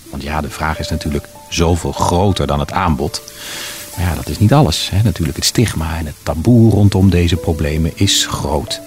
Want 0.09 0.23
ja, 0.23 0.41
de 0.41 0.49
vraag 0.49 0.79
is 0.79 0.89
natuurlijk 0.89 1.27
zoveel 1.49 1.91
groter 1.91 2.47
dan 2.47 2.59
het 2.59 2.71
aanbod. 2.71 3.21
Maar 3.95 4.05
ja, 4.05 4.15
dat 4.15 4.29
is 4.29 4.39
niet 4.39 4.53
alles. 4.53 4.89
Hè. 4.89 5.03
Natuurlijk 5.03 5.37
het 5.37 5.45
stigma 5.45 5.97
en 5.97 6.05
het 6.05 6.15
taboe 6.23 6.71
rondom 6.71 7.09
deze 7.09 7.35
problemen 7.35 7.91
is 7.95 8.25
groot. 8.25 8.81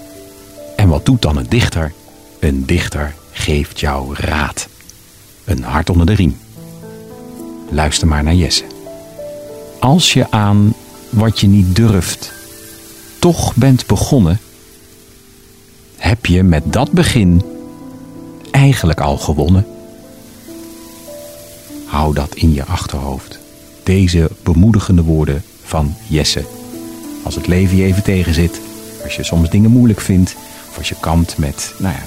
En 0.77 0.89
wat 0.89 1.07
doet 1.07 1.23
dan 1.23 1.37
een 1.37 1.49
dichter? 1.49 1.93
Een 2.41 2.67
dichter 2.67 3.15
geeft 3.31 3.81
jou 3.81 4.15
raad. 4.15 4.69
Een 5.45 5.63
hart 5.63 5.91
onder 5.91 6.07
de 6.07 6.13
riem. 6.13 6.37
Luister 7.71 8.09
maar 8.09 8.23
naar 8.23 8.35
Jesse. 8.35 8.65
Als 9.81 10.13
je 10.13 10.31
aan 10.31 10.75
wat 11.11 11.41
je 11.41 11.47
niet 11.47 11.77
durft 11.77 12.33
toch 13.19 13.55
bent 13.55 13.87
begonnen, 13.87 14.41
heb 15.97 16.27
je 16.27 16.43
met 16.43 16.73
dat 16.73 16.91
begin 16.93 17.43
eigenlijk 18.51 19.01
al 19.01 19.17
gewonnen. 19.17 19.67
Hou 21.87 22.15
dat 22.15 22.35
in 22.35 22.53
je 22.53 22.65
achterhoofd. 22.65 23.39
Deze 23.83 24.31
bemoedigende 24.43 25.03
woorden 25.03 25.43
van 25.65 25.95
Jesse. 26.09 26.45
Als 27.25 27.35
het 27.35 27.47
leven 27.47 27.77
je 27.77 27.85
even 27.85 28.03
tegenzit, 28.03 28.61
als 29.05 29.17
je 29.17 29.25
soms 29.25 29.51
dingen 29.51 29.71
moeilijk 29.71 30.01
vindt, 30.01 30.37
of 30.71 30.79
als 30.79 30.89
je 30.89 30.97
kampt 31.01 31.39
met 31.39 31.75
nou 31.79 31.95
ja, 31.95 32.03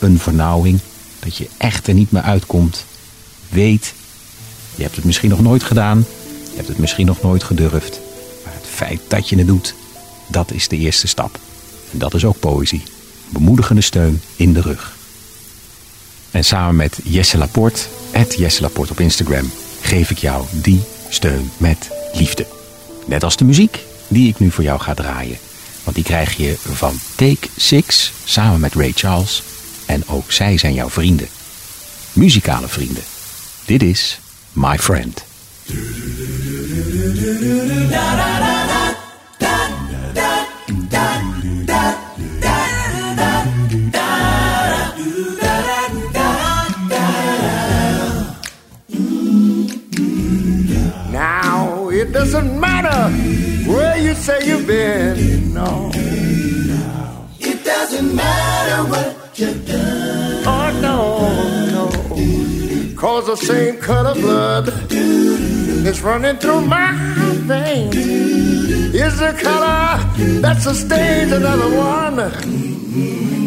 een 0.00 0.18
vernauwing, 0.18 0.80
dat 1.18 1.36
je 1.36 1.48
echt 1.56 1.86
er 1.86 1.94
niet 1.94 2.10
meer 2.10 2.22
uitkomt, 2.22 2.84
weet, 3.48 3.92
je 4.74 4.82
hebt 4.82 4.96
het 4.96 5.04
misschien 5.04 5.30
nog 5.30 5.40
nooit 5.40 5.62
gedaan, 5.62 6.06
je 6.50 6.56
hebt 6.56 6.68
het 6.68 6.78
misschien 6.78 7.06
nog 7.06 7.22
nooit 7.22 7.42
gedurfd, 7.42 8.00
maar 8.44 8.54
het 8.54 8.66
feit 8.74 9.00
dat 9.08 9.28
je 9.28 9.38
het 9.38 9.46
doet, 9.46 9.74
dat 10.26 10.52
is 10.52 10.68
de 10.68 10.76
eerste 10.76 11.06
stap. 11.06 11.38
En 11.92 11.98
dat 11.98 12.14
is 12.14 12.24
ook 12.24 12.40
poëzie. 12.40 12.82
Bemoedigende 13.28 13.80
steun 13.80 14.20
in 14.36 14.52
de 14.52 14.60
rug. 14.60 14.96
En 16.30 16.44
samen 16.44 16.76
met 16.76 16.98
Jesse 17.04 17.38
Laporte, 17.38 17.82
het 18.10 18.34
Jesse 18.34 18.60
Laporte 18.62 18.92
op 18.92 19.00
Instagram, 19.00 19.50
geef 19.80 20.10
ik 20.10 20.18
jou 20.18 20.44
die 20.50 20.82
steun 21.08 21.50
met 21.56 21.90
liefde. 22.12 22.46
Net 23.06 23.24
als 23.24 23.36
de 23.36 23.44
muziek 23.44 23.78
die 24.08 24.28
ik 24.28 24.38
nu 24.38 24.50
voor 24.50 24.64
jou 24.64 24.80
ga 24.80 24.94
draaien. 24.94 25.38
Want 25.84 25.96
die 25.96 26.04
krijg 26.04 26.36
je 26.36 26.56
van 26.58 26.98
Take 27.14 27.48
Six 27.56 28.12
samen 28.24 28.60
met 28.60 28.74
Ray 28.74 28.92
Charles. 28.94 29.42
En 29.86 30.08
ook 30.08 30.32
zij 30.32 30.58
zijn 30.58 30.74
jouw 30.74 30.90
vrienden. 30.90 31.28
Muzikale 32.12 32.68
vrienden. 32.68 33.02
Dit 33.64 33.82
is 33.82 34.18
My 34.52 34.78
Friend. 34.78 35.24
Now 51.12 51.88
it 51.90 52.12
doesn't 52.12 52.58
matter 52.58 53.10
where 53.70 53.96
you 53.98 54.14
say 54.14 54.46
you've 54.46 54.66
been. 54.66 55.52
No, 55.54 55.90
It 57.40 57.64
doesn't 57.64 58.14
matter 58.14 58.45
what 59.38 59.48
you've 59.48 59.66
done. 59.66 60.44
oh 60.46 60.70
no, 60.80 60.98
no. 61.74 62.96
Cause 62.96 63.26
the 63.26 63.36
same 63.36 63.76
color 63.78 64.14
blood 64.14 64.68
is 64.90 66.00
running 66.02 66.36
through 66.36 66.62
my 66.62 66.92
veins. 67.44 67.96
Is 67.96 69.18
the 69.18 69.32
color 69.32 69.98
that 70.40 70.62
sustains 70.62 71.32
another 71.32 71.68
one. 71.76 72.18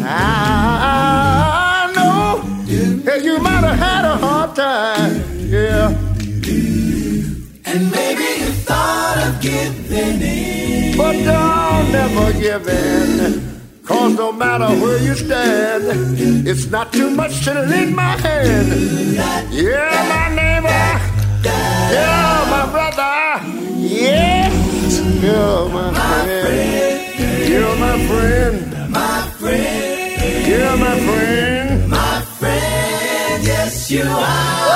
I 0.02 1.92
know 1.96 2.42
that 3.02 3.24
you 3.24 3.38
might 3.40 3.64
have 3.64 3.78
had 3.78 4.04
a 4.04 4.16
hard 4.16 4.54
time. 4.54 5.22
Yeah. 5.48 5.88
And 7.66 7.90
maybe 7.90 8.22
you 8.42 8.52
thought 8.66 9.18
of 9.26 9.40
giving 9.40 10.22
in. 10.22 10.96
But 10.96 11.12
don't 11.24 11.92
never 11.92 12.32
give 12.38 12.68
in. 12.68 13.49
Cause 13.90 14.14
no 14.14 14.30
matter 14.30 14.68
where 14.80 14.98
you 14.98 15.14
stand, 15.16 15.82
it's 16.46 16.66
not 16.70 16.92
too 16.92 17.10
much 17.10 17.44
to 17.44 17.52
lend 17.54 17.96
my 17.96 18.16
hand. 18.24 18.68
Yeah, 19.50 20.06
my 20.14 20.26
neighbor. 20.38 20.86
Yeah, 21.42 22.46
my 22.54 22.64
brother. 22.70 23.16
Yes, 23.80 25.00
you're 25.20 25.68
my 25.70 25.90
friend. 26.22 27.48
You're 27.50 27.76
my 27.84 27.96
friend. 28.06 28.56
My 28.92 29.22
friend, 29.40 30.46
You're 30.46 30.76
my 30.76 30.96
friend. 31.08 31.90
my 31.90 32.20
friend, 32.38 33.42
yes 33.44 33.90
you 33.90 34.04
are. 34.04 34.69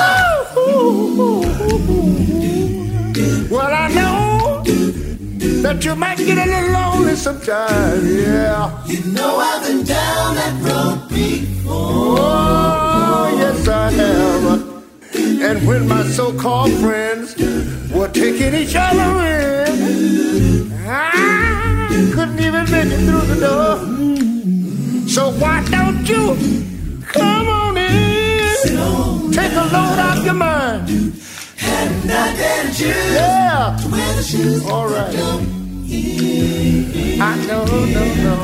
That 5.65 5.83
you 5.83 5.95
might 5.95 6.17
get 6.17 6.37
a 6.37 6.45
little 6.45 6.71
lonely 6.73 7.15
sometimes. 7.15 8.05
Yeah. 8.13 8.85
You 8.85 9.01
know 9.13 9.37
I've 9.37 9.65
been 9.65 9.83
down 9.83 10.35
that 10.35 10.55
road 10.61 11.09
before. 11.09 12.17
Oh, 12.19 13.35
yes, 13.41 13.67
I 13.67 13.89
have. 13.89 14.45
And 15.47 15.67
when 15.67 15.87
my 15.87 16.03
so-called 16.03 16.71
friends 16.73 17.35
were 17.91 18.09
taking 18.09 18.53
each 18.53 18.75
other 18.75 19.09
in, 19.25 20.71
I 20.85 22.11
couldn't 22.13 22.41
even 22.47 22.65
make 22.69 22.91
it 22.97 23.01
through 23.07 23.25
the 23.33 23.39
door. 23.47 23.75
So 25.09 25.31
why 25.41 25.65
don't 25.71 26.07
you 26.07 26.23
come 27.11 27.47
on 27.47 27.75
in? 27.77 29.33
Take 29.33 29.53
a 29.53 29.65
load 29.75 29.99
off 30.07 30.23
your 30.23 30.35
mind. 30.35 30.89
And 31.57 32.11
I 32.11 32.35
dare 32.37 32.71
you 32.81 32.93
Yeah. 33.17 33.77
to 33.81 33.87
wear 33.89 34.13
the 34.13 34.23
shoes. 34.23 34.63
All 34.69 34.87
right. 34.87 35.54
I 37.21 37.45
know, 37.47 37.65
no, 37.65 38.05
no. 38.23 38.35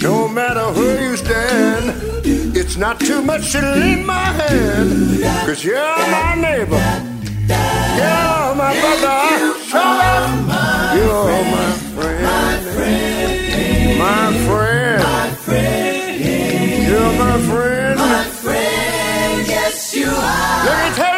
No 0.00 0.28
matter 0.28 0.66
where 0.72 1.02
you 1.02 1.16
stand, 1.16 1.94
it's 2.56 2.76
not 2.76 2.98
too 3.00 3.20
much 3.22 3.52
to 3.52 3.60
lend 3.60 4.06
my 4.06 4.14
hand. 4.14 5.22
Cause 5.46 5.62
you're 5.64 5.76
my 5.76 6.34
neighbor. 6.36 6.80
You're 8.00 8.54
my 8.54 8.72
brother. 8.80 9.18
Show 9.68 9.78
up. 9.78 10.94
You're 10.96 11.44
my 11.56 11.72
friend. 11.94 12.22
My 13.98 14.32
friend. 14.46 15.00
You're 16.88 17.12
my 17.18 17.38
friend. 17.50 17.98
My 17.98 18.24
friend, 18.24 19.46
yes 19.46 19.94
you 19.94 20.08
are. 20.08 20.64
Let 20.64 20.90
me 20.90 20.96
tell 20.96 21.09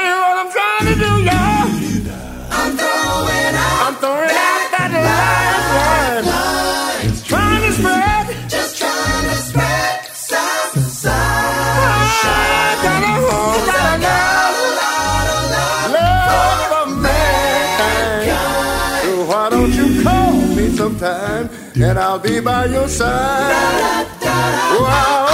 and 21.74 21.98
I'll 21.98 22.18
be 22.18 22.40
by 22.40 22.66
your 22.66 22.88
side. 22.88 24.06
Wow, 24.22 25.26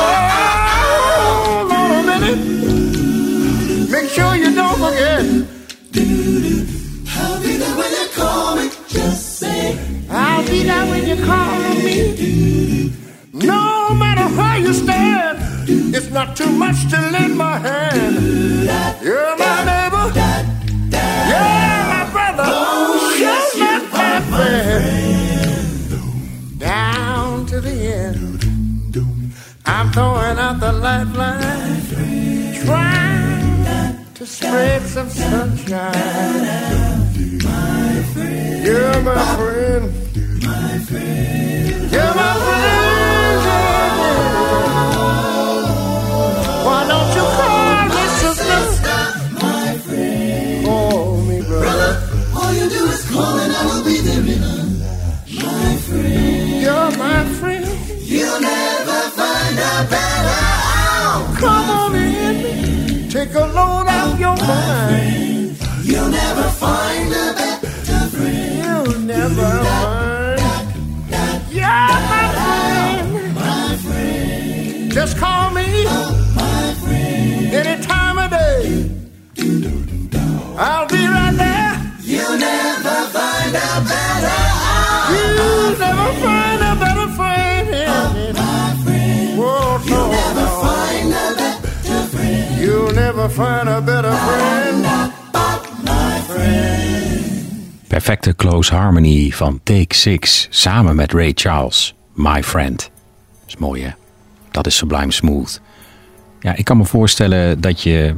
hold 1.58 1.72
on 1.72 1.90
a 1.90 2.02
minute. 2.06 3.90
Make 3.90 4.10
sure 4.10 4.36
you 4.36 4.54
don't 4.54 4.78
forget. 4.78 5.24
I'll 7.10 7.40
be 7.42 7.56
there 7.56 7.76
when 7.76 7.90
you 7.90 8.08
call 8.14 8.56
me. 8.56 8.70
Just 8.88 9.38
say, 9.38 9.78
I'll 10.10 10.46
be 10.46 10.62
there 10.62 10.86
when 10.86 11.06
you 11.08 11.16
call 11.24 11.58
me. 11.60 12.92
No 13.32 13.94
matter 13.94 14.28
where 14.36 14.58
you 14.58 14.72
stand, 14.72 15.38
it's 15.94 16.10
not 16.10 16.36
too 16.36 16.50
much 16.50 16.88
to 16.90 17.00
lend 17.10 17.36
my 17.36 17.58
hand. 17.58 18.16
You're 19.02 19.36
my 19.36 19.64
neighbor. 19.64 19.77
I'm 29.70 29.92
throwing 29.92 30.38
out 30.38 30.60
the 30.60 30.72
lifeline. 30.72 31.82
Trying 32.64 34.14
to 34.14 34.26
spread 34.26 34.82
some 34.82 35.10
sunshine. 35.10 35.92
You're 38.64 39.00
my 39.02 39.24
friend. 39.36 39.84
You're 41.92 42.14
my 42.22 42.32
friend. 42.40 42.78
Why 46.66 46.80
don't 46.90 47.10
you 47.18 47.24
call 47.38 47.88
me 47.94 48.04
sister? 48.22 48.60
Call 50.64 51.16
me 51.28 51.38
brother. 51.42 51.92
all 52.34 52.52
you 52.54 52.66
do 52.70 52.82
is 52.94 53.02
call 53.10 53.36
and 53.38 53.52
I 53.52 53.54
will 53.66 53.84
be 53.84 53.96
there 54.00 54.26
in 54.34 54.42
a 54.42 54.56
You're 56.64 56.90
my 56.96 57.24
friend. 57.38 57.57
Better 93.84 94.12
friend. 94.12 94.82
My. 95.84 96.08
Perfecte 97.88 98.34
close 98.36 98.74
harmony 98.74 99.30
van 99.30 99.60
Take 99.62 99.94
Six 99.94 100.46
samen 100.50 100.96
met 100.96 101.12
Ray 101.12 101.32
Charles. 101.34 101.94
My 102.14 102.42
Friend. 102.42 102.90
is 103.46 103.56
mooi 103.56 103.82
hè? 103.82 103.90
Dat 104.50 104.66
is 104.66 104.76
Sublime 104.76 105.12
Smooth. 105.12 105.60
Ja, 106.40 106.54
ik 106.54 106.64
kan 106.64 106.76
me 106.76 106.84
voorstellen 106.84 107.60
dat 107.60 107.82
je 107.82 108.14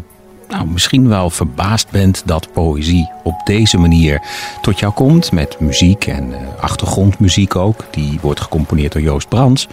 nou, 0.49 0.67
misschien 0.67 1.09
wel 1.09 1.31
verbaasd 1.31 1.91
bent 1.91 2.23
dat 2.27 2.53
poëzie 2.53 3.11
op 3.23 3.41
deze 3.45 3.79
manier 3.79 4.23
tot 4.61 4.79
jou 4.79 4.93
komt. 4.93 5.33
Met 5.33 5.61
muziek 5.61 6.07
en 6.07 6.33
eh, 6.33 6.63
achtergrondmuziek 6.63 7.57
ook. 7.57 7.85
Die 7.91 8.19
wordt 8.23 8.41
gecomponeerd 8.41 8.93
door 8.93 9.03
Joost 9.03 9.29
Brands. 9.29 9.69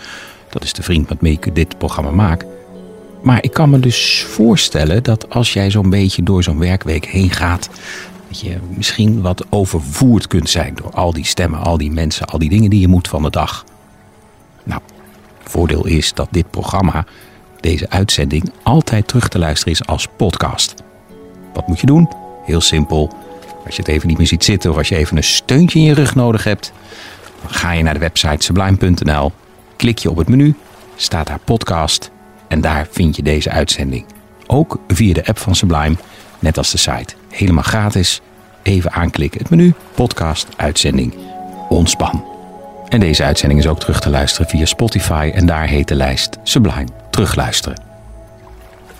Dat 0.50 0.63
is 0.63 0.73
de 0.73 0.84
vriend 0.84 1.10
met 1.10 1.17
wie 1.21 1.32
ik 1.32 1.56
dit 1.56 1.78
programma 1.78 2.12
maak. 2.12 2.45
Maar 3.28 3.44
ik 3.44 3.54
kan 3.54 3.70
me 3.70 3.80
dus 3.80 4.24
voorstellen 4.24 5.04
dat 5.04 5.30
als 5.30 5.54
jij 5.54 5.72
zo'n 5.72 5.90
beetje 5.90 6.24
door 6.24 6.44
zo'n 6.44 6.60
werkweek 6.60 7.06
heen 7.06 7.30
gaat, 7.30 7.70
dat 8.28 8.40
je 8.40 8.58
misschien 8.70 9.22
wat 9.22 9.46
overvoerd 9.50 10.28
kunt 10.28 10.50
zijn 10.50 10.76
door 10.76 10.92
al 10.92 11.13
die 11.13 11.26
stemmen, 11.26 11.60
al 11.60 11.78
die 11.78 11.92
mensen, 11.92 12.26
al 12.28 12.40
die 12.40 12.50
dingen 12.50 12.70
die 12.70 12.80
je 12.80 12.88
moet 12.88 13.08
van 13.08 13.24
de 13.24 13.30
dag. 13.30 13.66
Nou, 14.63 14.82
voordeel 15.44 15.86
is 15.86 16.13
dat 16.13 16.28
dit 16.32 16.50
programma, 16.50 17.06
deze 17.60 17.90
uitzending, 17.90 18.52
altijd 18.63 19.08
terug 19.08 19.28
te 19.28 19.40
luisteren 19.40 19.74
is 19.74 19.86
als 19.86 20.08
podcast. 20.18 20.74
Wat 21.54 21.68
moet 21.68 21.80
je 21.80 21.86
doen? 21.86 22.10
Heel 22.46 22.62
simpel. 22.62 23.12
Als 23.66 23.76
je 23.76 23.82
het 23.82 23.92
even 23.92 24.08
niet 24.08 24.18
meer 24.18 24.28
ziet 24.28 24.44
zitten 24.44 24.72
of 24.72 24.78
als 24.78 24.90
je 24.90 24.96
even 24.96 25.18
een 25.18 25.24
steuntje 25.24 25.80
in 25.80 25.86
je 25.86 25.94
rug 25.94 26.16
nodig 26.16 26.44
hebt, 26.44 26.72
dan 27.42 27.52
ga 27.52 27.72
je 27.72 27.84
naar 27.84 27.94
de 27.94 28.00
website 28.00 28.44
sublime.nl, 28.44 29.32
klik 29.76 29.98
je 29.98 30.10
op 30.10 30.18
het 30.18 30.28
menu, 30.28 30.56
staat 30.96 31.28
daar 31.28 31.40
podcast 31.44 32.16
en 32.48 32.62
daar 32.62 32.88
vind 32.92 33.16
je 33.16 33.24
deze 33.24 33.50
uitzending. 33.50 34.06
Ook 34.48 34.80
via 34.88 35.14
de 35.14 35.26
app 35.26 35.38
van 35.38 35.56
Sublime, 35.56 35.96
net 36.40 36.58
als 36.58 36.72
de 36.72 36.78
site. 36.78 37.16
Helemaal 37.30 37.64
gratis. 37.64 38.22
Even 38.64 38.92
aanklikken 38.92 39.40
het 39.42 39.50
menu, 39.50 39.74
podcast, 39.96 40.48
uitzending, 40.56 41.14
ontspan. 41.70 42.26
En 42.90 43.00
deze 43.00 43.24
uitzending 43.24 43.60
is 43.60 43.68
ook 43.68 43.80
terug 43.80 44.00
te 44.00 44.10
luisteren 44.10 44.50
via 44.50 44.66
Spotify 44.66 45.32
en 45.34 45.46
daar 45.46 45.68
heet 45.68 45.88
de 45.88 45.96
lijst 45.96 46.38
Sublime 46.44 46.88
Terugluisteren. 47.10 47.82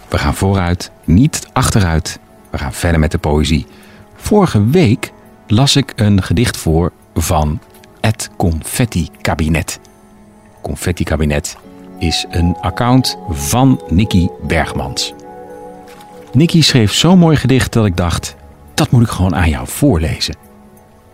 We 0.10 0.18
gaan 0.18 0.36
vooruit, 0.36 0.92
niet 1.04 1.48
achteruit. 1.54 2.20
We 2.50 2.58
gaan 2.58 2.74
verder 2.74 3.00
met 3.00 3.12
de 3.12 3.18
poëzie. 3.18 3.66
Vorige 4.16 4.66
week 4.66 5.12
las 5.48 5.76
ik 5.76 5.94
een 5.96 6.24
gedicht 6.24 6.58
voor 6.58 6.92
van 7.14 7.60
Het 8.02 8.30
Confetti 8.38 9.10
Kabinet. 9.22 9.80
Confetti 10.62 11.04
Kabinet 11.04 11.58
is 12.00 12.26
een 12.30 12.58
account 12.62 13.18
van 13.30 13.82
Nicky 13.90 14.28
Bergmans. 14.42 15.14
Nicky 16.34 16.62
schreef 16.62 16.94
zo'n 16.94 17.20
mooi 17.20 17.36
gedicht 17.36 17.74
dat 17.74 17.86
ik 17.86 17.98
dacht, 17.98 18.36
dat 18.74 18.92
moet 18.92 19.02
ik 19.02 19.10
gewoon 19.10 19.36
aan 19.36 19.50
jou 19.50 19.68
voorlezen. 19.68 20.36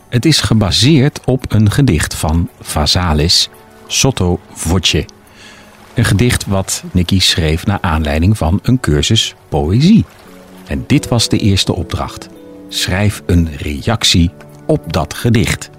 Het 0.10 0.26
is 0.26 0.41
gebaseerd 0.41 1.19
op 1.26 1.54
een 1.54 1.72
gedicht 1.72 2.13
van 2.13 2.50
Vasalis 2.62 3.50
Sotto 3.88 4.39
Voce. 4.52 5.06
Een 5.93 6.06
gedicht 6.06 6.46
wat 6.46 6.84
Nicky 6.91 7.19
schreef 7.19 7.65
naar 7.65 7.78
aanleiding 7.82 8.38
van 8.38 8.60
een 8.63 8.80
cursus 8.80 9.36
poëzie. 9.50 10.06
En 10.67 10.84
dit 10.88 11.08
was 11.08 11.30
de 11.30 11.38
eerste 11.38 11.76
opdracht. 11.76 12.30
Schrijf 12.69 13.24
een 13.26 13.50
reactie 13.58 14.32
op 14.65 14.93
dat 14.93 15.13
gedicht. 15.13 15.69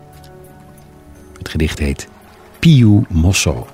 Het 1.38 1.48
gedicht 1.48 1.78
heet 1.78 2.08
Piu 2.58 3.02
Mosso. 3.08 3.66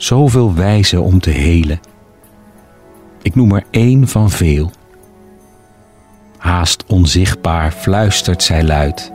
Zoveel 0.00 0.54
wijzen 0.54 1.02
om 1.02 1.20
te 1.20 1.30
helen. 1.30 1.80
Ik 3.22 3.34
noem 3.34 3.54
er 3.54 3.64
één 3.70 4.08
van 4.08 4.30
veel. 4.30 4.70
Haast 6.36 6.84
onzichtbaar 6.86 7.72
fluistert 7.72 8.42
zij 8.42 8.64
luid. 8.64 9.12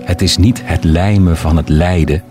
Het 0.00 0.22
is 0.22 0.36
niet 0.36 0.60
het 0.64 0.84
lijmen 0.84 1.36
van 1.36 1.56
het 1.56 1.68
lijden, 1.68 2.22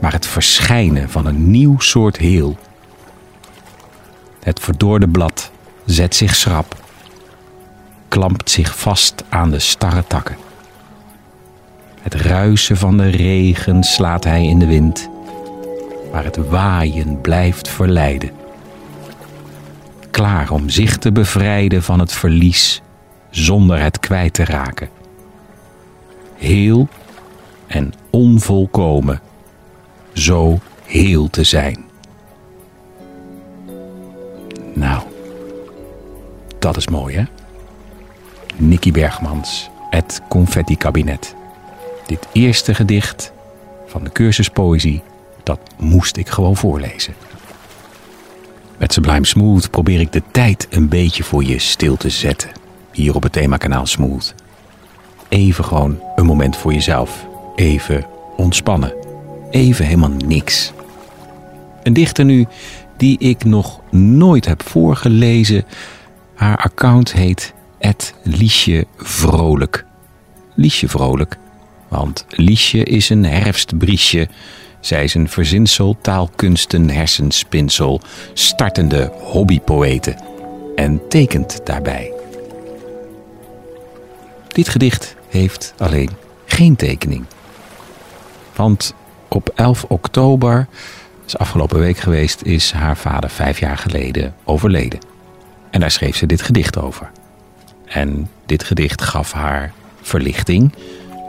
maar 0.00 0.12
het 0.12 0.26
verschijnen 0.26 1.10
van 1.10 1.26
een 1.26 1.50
nieuw 1.50 1.78
soort 1.78 2.16
heel. 2.16 2.56
Het 4.40 4.60
verdorde 4.60 5.08
blad 5.08 5.50
zet 5.84 6.14
zich 6.14 6.34
schrap, 6.34 6.76
klampt 8.08 8.50
zich 8.50 8.78
vast 8.78 9.24
aan 9.28 9.50
de 9.50 9.58
starre 9.58 10.04
takken. 10.06 10.36
Het 12.00 12.14
ruisen 12.14 12.76
van 12.76 12.96
de 12.96 13.08
regen 13.08 13.82
slaat 13.82 14.24
hij 14.24 14.44
in 14.44 14.58
de 14.58 14.66
wind, 14.66 15.08
maar 16.18 16.26
het 16.26 16.48
waaien 16.48 17.20
blijft 17.20 17.68
verleiden. 17.68 18.30
Klaar 20.10 20.50
om 20.50 20.68
zich 20.68 20.96
te 20.96 21.12
bevrijden 21.12 21.82
van 21.82 21.98
het 21.98 22.12
verlies 22.12 22.82
zonder 23.30 23.80
het 23.80 23.98
kwijt 23.98 24.34
te 24.34 24.44
raken. 24.44 24.88
Heel 26.36 26.88
en 27.66 27.92
onvolkomen, 28.10 29.20
zo 30.12 30.58
heel 30.84 31.30
te 31.30 31.44
zijn. 31.44 31.84
Nou, 34.74 35.02
dat 36.58 36.76
is 36.76 36.88
mooi 36.88 37.16
hè? 37.16 37.24
Nicky 38.56 38.90
Bergmans, 38.90 39.70
het 39.90 40.20
Confetti 40.28 40.76
Kabinet. 40.76 41.34
Dit 42.06 42.28
eerste 42.32 42.74
gedicht 42.74 43.32
van 43.86 44.04
de 44.04 44.12
cursus 44.12 44.48
Poëzie, 44.48 45.02
dat 45.48 45.60
moest 45.78 46.16
ik 46.16 46.28
gewoon 46.28 46.56
voorlezen. 46.56 47.14
Met 48.78 48.92
Sublime 48.92 49.26
Smooth 49.26 49.70
probeer 49.70 50.00
ik 50.00 50.12
de 50.12 50.22
tijd 50.30 50.66
een 50.70 50.88
beetje 50.88 51.22
voor 51.22 51.44
je 51.44 51.58
stil 51.58 51.96
te 51.96 52.10
zetten. 52.10 52.50
Hier 52.92 53.14
op 53.14 53.22
het 53.22 53.32
themakanaal 53.32 53.86
Smooth. 53.86 54.34
Even 55.28 55.64
gewoon 55.64 56.00
een 56.16 56.26
moment 56.26 56.56
voor 56.56 56.72
jezelf. 56.72 57.26
Even 57.54 58.06
ontspannen. 58.36 58.94
Even 59.50 59.84
helemaal 59.84 60.16
niks. 60.26 60.72
Een 61.82 61.92
dichter 61.92 62.24
nu 62.24 62.46
die 62.96 63.18
ik 63.18 63.44
nog 63.44 63.80
nooit 63.90 64.44
heb 64.46 64.62
voorgelezen. 64.62 65.64
Haar 66.34 66.56
account 66.56 67.12
heet 67.12 67.54
Liesje 68.22 68.86
Vrolijk. 68.96 69.86
Liesje 70.54 70.88
vrolijk. 70.88 71.36
Want 71.88 72.26
Liesje 72.28 72.84
is 72.84 73.10
een 73.10 73.24
herfstbriesje. 73.24 74.28
Zij 74.80 75.04
is 75.04 75.14
een 75.14 75.28
verzinsel, 75.28 75.96
taalkunsten, 76.00 76.90
hersenspinsel, 76.90 78.00
startende 78.32 79.12
hobbypoëte 79.14 80.16
en 80.74 81.08
tekent 81.08 81.60
daarbij. 81.66 82.12
Dit 84.48 84.68
gedicht 84.68 85.16
heeft 85.28 85.74
alleen 85.78 86.10
geen 86.46 86.76
tekening. 86.76 87.24
Want 88.56 88.94
op 89.28 89.52
11 89.54 89.84
oktober, 89.84 90.66
is 91.26 91.38
afgelopen 91.38 91.78
week 91.78 91.98
geweest, 91.98 92.42
is 92.42 92.72
haar 92.72 92.96
vader 92.96 93.30
vijf 93.30 93.58
jaar 93.58 93.78
geleden 93.78 94.34
overleden. 94.44 94.98
En 95.70 95.80
daar 95.80 95.90
schreef 95.90 96.16
ze 96.16 96.26
dit 96.26 96.42
gedicht 96.42 96.78
over. 96.78 97.10
En 97.86 98.30
dit 98.46 98.64
gedicht 98.64 99.02
gaf 99.02 99.32
haar 99.32 99.72
verlichting 100.00 100.74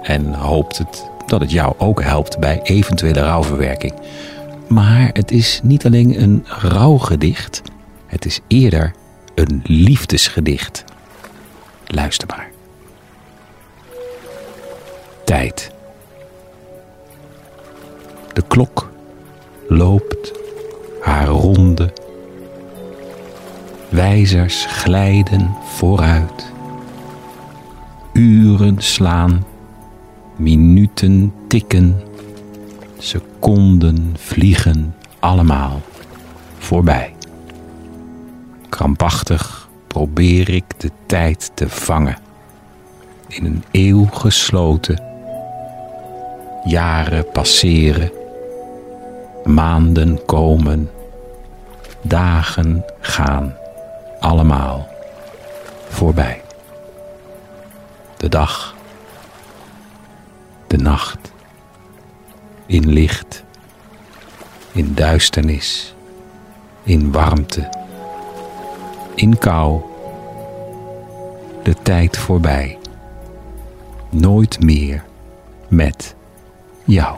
en 0.03 0.33
hoopt 0.33 0.77
het 0.77 1.09
dat 1.29 1.41
het 1.41 1.51
jou 1.51 1.73
ook 1.77 2.03
helpt 2.03 2.39
bij 2.39 2.59
eventuele 2.63 3.21
rouwverwerking. 3.21 3.93
Maar 4.67 5.09
het 5.13 5.31
is 5.31 5.59
niet 5.63 5.85
alleen 5.85 6.21
een 6.21 6.45
rouwgedicht, 6.47 7.61
het 8.05 8.25
is 8.25 8.39
eerder 8.47 8.91
een 9.35 9.61
liefdesgedicht. 9.63 10.83
Luister 11.85 12.27
maar. 12.27 12.49
Tijd. 15.25 15.71
De 18.33 18.43
klok 18.47 18.91
loopt 19.67 20.33
haar 21.01 21.27
ronde. 21.27 21.93
Wijzers 23.89 24.65
glijden 24.65 25.55
vooruit. 25.63 26.51
Uren 28.13 28.81
slaan, 28.81 29.45
minuten 30.39 31.33
tikken, 31.47 32.01
seconden 32.97 34.13
vliegen 34.17 34.95
allemaal 35.19 35.81
voorbij. 36.57 37.13
Krampachtig 38.69 39.69
probeer 39.87 40.49
ik 40.49 40.63
de 40.77 40.91
tijd 41.05 41.51
te 41.53 41.69
vangen. 41.69 42.17
In 43.27 43.45
een 43.45 43.63
eeuw 43.71 44.05
gesloten. 44.05 45.03
Jaren 46.63 47.31
passeren. 47.31 48.11
Maanden 49.43 50.25
komen. 50.25 50.89
Dagen 52.01 52.85
gaan. 52.99 53.53
Allemaal 54.19 54.87
voorbij. 55.89 56.41
De 58.17 58.29
dag. 58.29 58.77
De 60.69 60.77
nacht. 60.77 61.31
In 62.65 62.89
licht. 62.89 63.43
In 64.71 64.93
duisternis. 64.93 65.95
In 66.83 67.11
warmte 67.11 67.79
in 69.19 69.37
kou. 69.37 69.81
De 71.63 71.75
tijd 71.83 72.17
voorbij. 72.17 72.77
Nooit 74.09 74.59
meer 74.63 75.03
met 75.67 76.15
jou. 76.83 77.17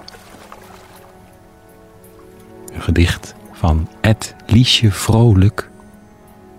Een 2.73 2.81
gedicht 2.81 3.35
van 3.51 3.87
Ed 3.99 4.35
Liesje 4.45 4.91
Vrolijk. 4.91 5.69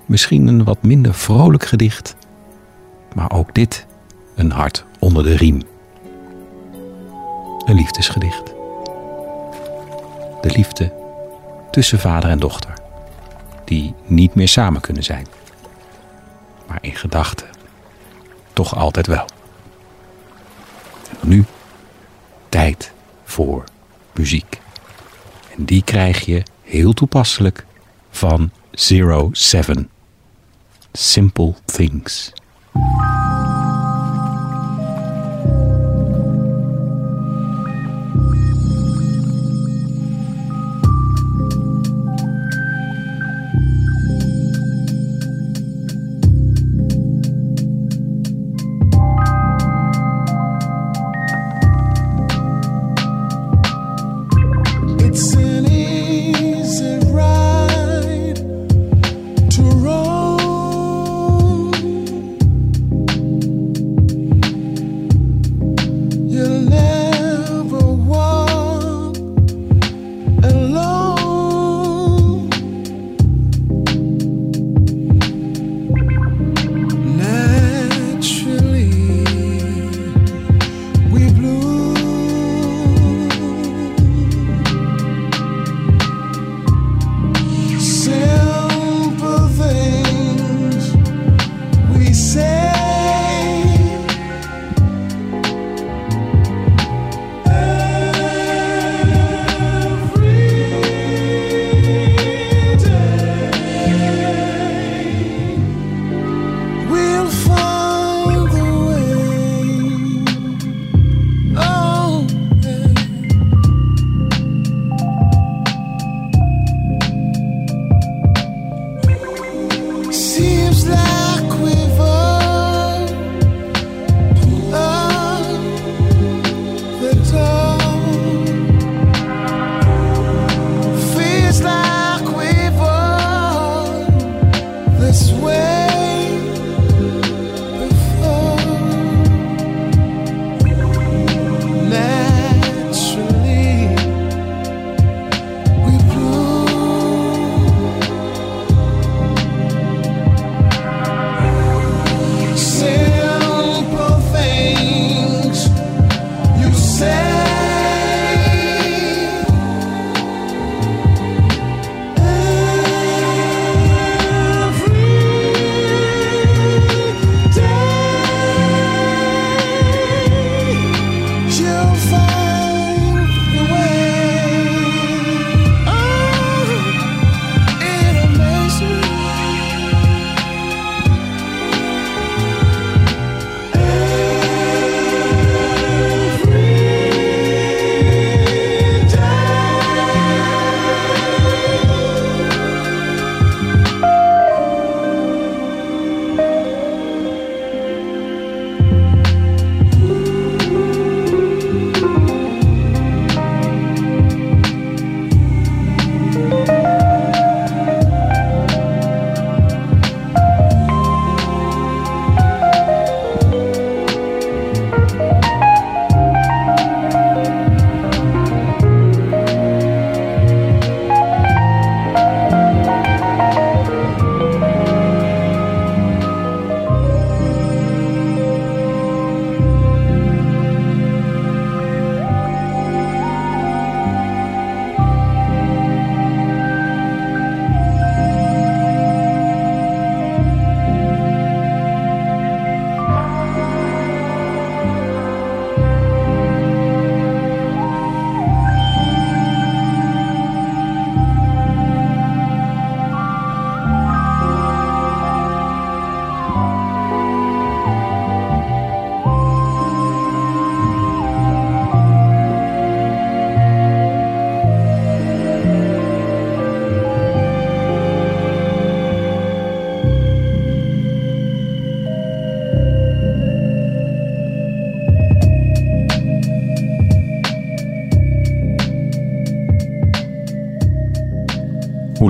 Misschien 0.07 0.47
een 0.47 0.65
wat 0.65 0.83
minder 0.83 1.15
vrolijk 1.15 1.65
gedicht, 1.65 2.17
maar 3.15 3.31
ook 3.31 3.55
dit 3.55 3.87
een 4.35 4.51
hart 4.51 4.85
onder 4.99 5.23
de 5.23 5.37
riem. 5.37 5.63
Een 7.65 7.75
liefdesgedicht. 7.75 8.45
De 10.41 10.51
liefde 10.51 10.93
tussen 11.71 11.99
vader 11.99 12.31
en 12.31 12.39
dochter 12.39 12.75
die 13.65 13.95
niet 14.05 14.35
meer 14.35 14.49
samen 14.49 14.81
kunnen 14.81 15.03
zijn. 15.05 15.27
Maar 16.69 16.79
in 16.81 16.95
gedachten 16.97 17.49
toch 18.53 18.77
altijd 18.77 19.07
wel. 19.07 19.27
nu 21.21 21.45
tijd 22.49 22.93
voor 23.25 23.65
muziek. 24.13 24.61
En 25.57 25.65
die 25.65 25.85
krijg 25.85 26.25
je 26.25 26.43
heel 26.63 26.93
toepasselijk 26.93 27.67
van 28.11 28.51
Zero 28.71 29.29
Seven. 29.33 29.91
Simple 30.93 31.55
Things. 31.65 32.33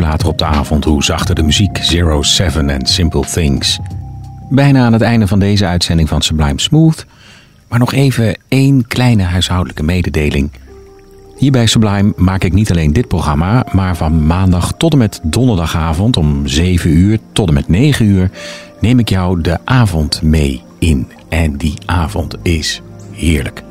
Later 0.03 0.29
op 0.29 0.39
de 0.39 0.45
avond, 0.45 0.85
hoe 0.85 1.05
zachter 1.05 1.35
de 1.35 1.43
muziek. 1.43 1.79
Zero 1.83 2.23
Seven 2.23 2.71
en 2.71 2.87
Simple 2.87 3.25
Things. 3.33 3.79
Bijna 4.51 4.85
aan 4.85 4.93
het 4.93 5.03
einde 5.03 5.27
van 5.27 5.39
deze 5.39 5.67
uitzending 5.67 6.09
van 6.09 6.23
Sublime 6.23 6.61
Smooth. 6.61 7.07
Maar 7.69 7.79
nog 7.79 7.93
even 7.93 8.37
één 8.49 8.87
kleine 8.87 9.23
huishoudelijke 9.23 9.83
mededeling. 9.83 10.51
Hier 11.37 11.51
bij 11.51 11.67
Sublime 11.67 12.13
maak 12.17 12.45
ik 12.45 12.53
niet 12.53 12.71
alleen 12.71 12.93
dit 12.93 13.09
programma, 13.09 13.67
maar 13.73 13.97
van 13.97 14.27
maandag 14.27 14.73
tot 14.77 14.93
en 14.93 14.99
met 14.99 15.21
donderdagavond 15.23 16.17
om 16.17 16.47
7 16.47 16.91
uur 16.91 17.19
tot 17.33 17.49
en 17.49 17.55
met 17.55 17.69
9 17.69 18.07
uur 18.07 18.31
neem 18.81 18.99
ik 18.99 19.09
jou 19.09 19.41
de 19.41 19.59
avond 19.65 20.23
mee 20.23 20.63
in. 20.79 21.09
En 21.29 21.57
die 21.57 21.75
avond 21.87 22.37
is 22.43 22.83
heerlijk. 23.13 23.63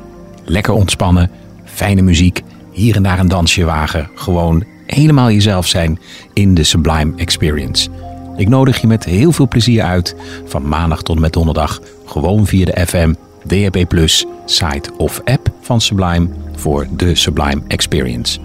Lekker 0.44 0.72
ontspannen, 0.72 1.30
fijne 1.64 2.02
muziek, 2.02 2.42
hier 2.72 2.96
en 2.96 3.02
daar 3.02 3.18
een 3.18 3.28
dansje 3.28 3.64
wagen. 3.64 4.10
Gewoon 4.14 4.64
helemaal 4.94 5.30
jezelf 5.30 5.66
zijn 5.66 5.98
in 6.32 6.54
de 6.54 6.64
Sublime 6.64 7.12
Experience. 7.16 7.88
Ik 8.36 8.48
nodig 8.48 8.80
je 8.80 8.86
met 8.86 9.04
heel 9.04 9.32
veel 9.32 9.48
plezier 9.48 9.82
uit 9.82 10.16
van 10.44 10.68
maandag 10.68 11.02
tot 11.02 11.14
en 11.14 11.22
met 11.22 11.32
donderdag. 11.32 11.80
Gewoon 12.04 12.46
via 12.46 12.64
de 12.64 12.86
FM, 12.86 13.14
DHB+, 13.46 14.06
site 14.44 14.90
of 14.96 15.20
app 15.24 15.50
van 15.60 15.80
Sublime 15.80 16.28
voor 16.56 16.86
de 16.90 17.14
Sublime 17.14 17.62
Experience. 17.68 18.40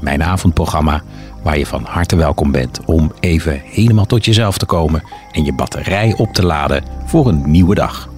Mijn 0.00 0.22
avondprogramma 0.22 1.02
waar 1.42 1.58
je 1.58 1.66
van 1.66 1.84
harte 1.84 2.16
welkom 2.16 2.52
bent 2.52 2.80
om 2.84 3.12
even 3.20 3.60
helemaal 3.64 4.06
tot 4.06 4.24
jezelf 4.24 4.58
te 4.58 4.66
komen 4.66 5.02
en 5.32 5.44
je 5.44 5.52
batterij 5.52 6.14
op 6.16 6.32
te 6.32 6.46
laden 6.46 6.84
voor 7.06 7.28
een 7.28 7.50
nieuwe 7.50 7.74
dag. 7.74 8.08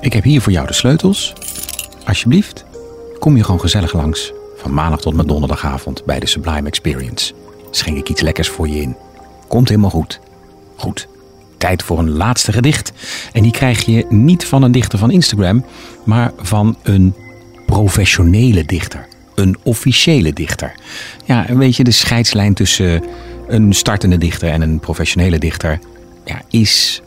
Ik 0.00 0.12
heb 0.12 0.24
hier 0.24 0.40
voor 0.40 0.52
jou 0.52 0.66
de 0.66 0.72
sleutels. 0.72 1.32
Alsjeblieft, 2.06 2.64
kom 3.18 3.36
je 3.36 3.44
gewoon 3.44 3.60
gezellig 3.60 3.92
langs 3.92 4.32
van 4.60 4.74
maandag 4.74 5.00
tot 5.00 5.14
met 5.14 5.28
donderdagavond 5.28 6.04
bij 6.04 6.20
de 6.20 6.26
Sublime 6.26 6.68
Experience. 6.68 7.34
Schenk 7.70 7.96
ik 7.96 8.08
iets 8.08 8.20
lekkers 8.20 8.48
voor 8.48 8.68
je 8.68 8.80
in. 8.80 8.96
Komt 9.48 9.68
helemaal 9.68 9.90
goed. 9.90 10.20
Goed. 10.76 11.08
Tijd 11.58 11.82
voor 11.82 11.98
een 11.98 12.10
laatste 12.10 12.52
gedicht. 12.52 12.92
En 13.32 13.42
die 13.42 13.52
krijg 13.52 13.84
je 13.84 14.06
niet 14.08 14.46
van 14.46 14.62
een 14.62 14.72
dichter 14.72 14.98
van 14.98 15.10
Instagram, 15.10 15.64
maar 16.04 16.32
van 16.38 16.76
een 16.82 17.14
professionele 17.66 18.64
dichter. 18.64 19.08
Een 19.34 19.58
officiële 19.62 20.32
dichter. 20.32 20.74
Ja, 21.24 21.50
een 21.50 21.58
beetje 21.58 21.84
de 21.84 21.90
scheidslijn 21.90 22.54
tussen 22.54 23.04
een 23.48 23.72
startende 23.72 24.18
dichter 24.18 24.48
en 24.50 24.62
een 24.62 24.80
professionele 24.80 25.38
dichter 25.38 25.78
ja, 26.24 26.42
is 26.48 27.02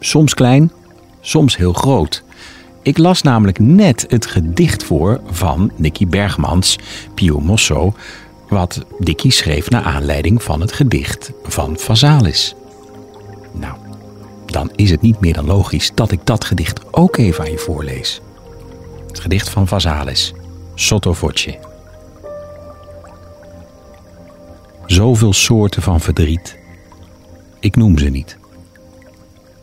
soms 0.00 0.34
klein, 0.34 0.72
soms 1.20 1.56
heel 1.56 1.72
groot. 1.72 2.24
Ik 2.86 2.98
las 2.98 3.22
namelijk 3.22 3.58
net 3.58 4.04
het 4.08 4.26
gedicht 4.26 4.84
voor 4.84 5.20
van 5.26 5.70
Nicky 5.76 6.06
Bergmans, 6.06 6.78
Pio 7.14 7.40
Mosso, 7.40 7.94
wat 8.48 8.84
Dicky 8.98 9.30
schreef 9.30 9.70
naar 9.70 9.82
aanleiding 9.82 10.42
van 10.42 10.60
het 10.60 10.72
gedicht 10.72 11.32
van 11.42 11.78
Vazalis. 11.78 12.54
Nou, 13.52 13.74
dan 14.46 14.70
is 14.74 14.90
het 14.90 15.00
niet 15.00 15.20
meer 15.20 15.32
dan 15.32 15.46
logisch 15.46 15.90
dat 15.94 16.10
ik 16.10 16.20
dat 16.24 16.44
gedicht 16.44 16.92
ook 16.92 17.16
even 17.16 17.44
aan 17.44 17.50
je 17.50 17.58
voorlees. 17.58 18.20
Het 19.06 19.20
gedicht 19.20 19.48
van 19.48 19.68
Vazalis, 19.68 20.32
Sotto 20.74 21.12
Voce. 21.12 21.58
Zoveel 24.86 25.32
soorten 25.32 25.82
van 25.82 26.00
verdriet. 26.00 26.58
Ik 27.60 27.76
noem 27.76 27.98
ze 27.98 28.08
niet. 28.08 28.36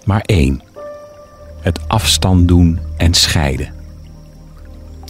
Maar 0.06 0.22
één. 0.22 0.73
Het 1.64 1.80
afstand 1.88 2.48
doen 2.48 2.80
en 2.98 3.14
scheiden. 3.14 3.74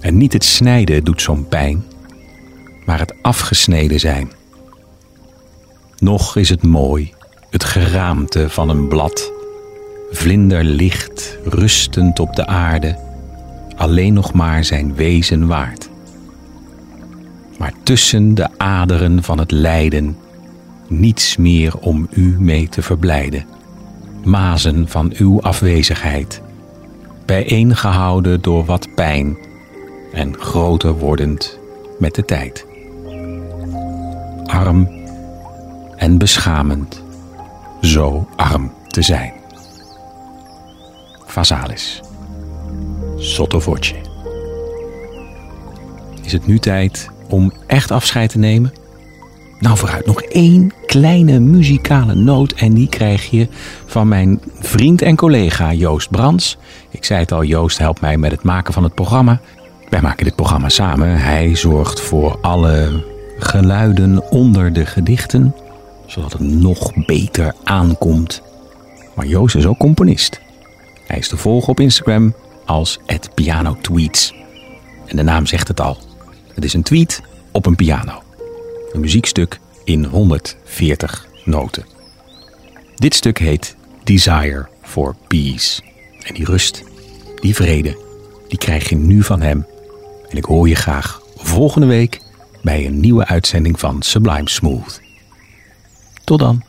En 0.02 0.18
niet 0.18 0.34
het 0.34 0.44
snijden 0.44 1.04
doet 1.04 1.22
zo'n 1.22 1.48
pijn, 1.48 1.84
maar 2.86 3.00
het 3.00 3.13
afgesneden 3.22 4.00
zijn. 4.00 4.32
Nog 5.98 6.36
is 6.36 6.50
het 6.50 6.63
mooi, 6.63 7.13
het 7.50 7.63
geraamte 7.63 8.50
van 8.50 8.70
een 8.70 8.88
blad, 8.88 9.32
vlinderlicht 10.12 11.38
rustend 11.46 12.20
op 12.20 12.36
de 12.36 12.46
aarde, 12.46 12.98
alleen 13.76 14.13
nog 14.13 14.34
maar 14.34 14.63
zijn 14.63 14.96
wezen 14.96 15.48
waard. 15.48 15.89
Maar 17.58 17.74
tussen 17.84 18.36
de 18.36 18.48
aderen 18.58 19.24
van 19.24 19.39
het 19.39 19.52
lijden 19.52 20.18
niets 20.88 21.38
meer 21.38 21.78
om 21.78 22.08
u 22.12 22.36
mee 22.39 22.70
te 22.70 22.82
verblijden. 22.82 23.45
Mazen 24.24 24.88
van 24.88 25.13
uw 25.17 25.41
afwezigheid, 25.41 26.41
bijeengehouden 27.26 28.41
door 28.41 28.65
wat 28.65 28.88
pijn 28.95 29.38
en 30.13 30.38
groter 30.39 30.93
wordend 30.93 31.59
met 31.99 32.15
de 32.15 32.26
tijd. 32.26 32.65
Arm 34.45 34.89
en 35.95 36.17
beschamend, 36.17 37.03
zo 37.82 38.28
arm 38.36 38.71
te 38.88 39.01
zijn. 39.01 39.34
Vasalis. 41.26 42.01
Sottovoce. 43.17 43.95
Is 46.24 46.32
het 46.32 46.47
nu 46.47 46.59
tijd 46.59 47.09
om 47.28 47.53
echt 47.67 47.91
afscheid 47.91 48.30
te 48.30 48.38
nemen? 48.38 48.74
Nou, 49.59 49.78
vooruit 49.78 50.05
nog 50.05 50.21
één 50.21 50.74
kleine 51.00 51.39
muzikale 51.39 52.16
noot 52.16 52.52
en 52.52 52.74
die 52.74 52.89
krijg 52.89 53.30
je 53.30 53.48
van 53.86 54.08
mijn 54.08 54.41
vriend 54.60 55.02
en 55.02 55.16
collega 55.16 55.74
Joost 55.74 56.10
Brands. 56.10 56.58
Ik 56.89 57.06
zei 57.06 57.20
het 57.20 57.32
al, 57.32 57.44
Joost 57.44 57.78
helpt 57.78 58.02
mij 58.02 58.18
met 58.18 58.32
het 58.32 58.44
maken 58.44 58.74
van 58.74 58.84
het 58.84 58.94
programma. 58.94 59.41
Wij 59.89 60.02
maken 60.02 60.26
dit 60.26 60.36
programma 60.36 60.70
samen. 60.70 61.18
Hij 61.18 61.56
zorgt 61.56 62.02
voor 62.02 62.38
alle 62.41 63.04
geluiden 63.38 64.32
onder 64.32 64.74
de 64.74 64.86
gedichten, 64.86 65.56
zodat 66.06 66.32
het 66.32 66.41
nog 66.41 67.06
beter 67.06 67.54
aankomt. 67.64 68.41
Maar 69.16 69.26
Joost 69.26 69.56
is 69.56 69.66
ook 69.66 69.78
componist. 69.78 70.41
Hij 71.08 71.18
is 71.18 71.28
te 71.28 71.38
volgen 71.38 71.70
op 71.70 71.80
Instagram 71.80 72.34
als 72.66 73.00
@pianotweets. 73.34 74.34
En 75.06 75.16
de 75.16 75.24
naam 75.24 75.46
zegt 75.46 75.68
het 75.68 75.82
al. 75.82 75.98
Het 76.54 76.64
is 76.64 76.74
een 76.74 76.84
tweet 76.84 77.22
op 77.52 77.66
een 77.66 77.76
piano. 77.76 78.22
Een 78.91 79.02
muziekstuk 79.02 79.60
in 79.84 80.05
140 80.05 81.27
noten. 81.45 81.86
Dit 82.95 83.15
stuk 83.15 83.38
heet 83.38 83.75
Desire 84.03 84.67
for 84.81 85.15
Peace. 85.27 85.81
En 86.23 86.34
die 86.34 86.45
rust, 86.45 86.84
die 87.36 87.55
vrede, 87.55 87.97
die 88.47 88.57
krijg 88.57 88.89
je 88.89 88.95
nu 88.95 89.23
van 89.23 89.41
hem. 89.41 89.65
En 90.29 90.38
ik 90.38 90.45
hoor 90.45 90.69
je 90.69 90.75
graag 90.75 91.21
volgende 91.36 91.88
week 91.88 92.21
bij 92.61 92.86
een 92.86 92.99
nieuwe 92.99 93.25
uitzending 93.25 93.79
van 93.79 94.01
Sublime 94.01 94.49
Smooth. 94.49 95.01
Tot 96.23 96.39
dan. 96.39 96.63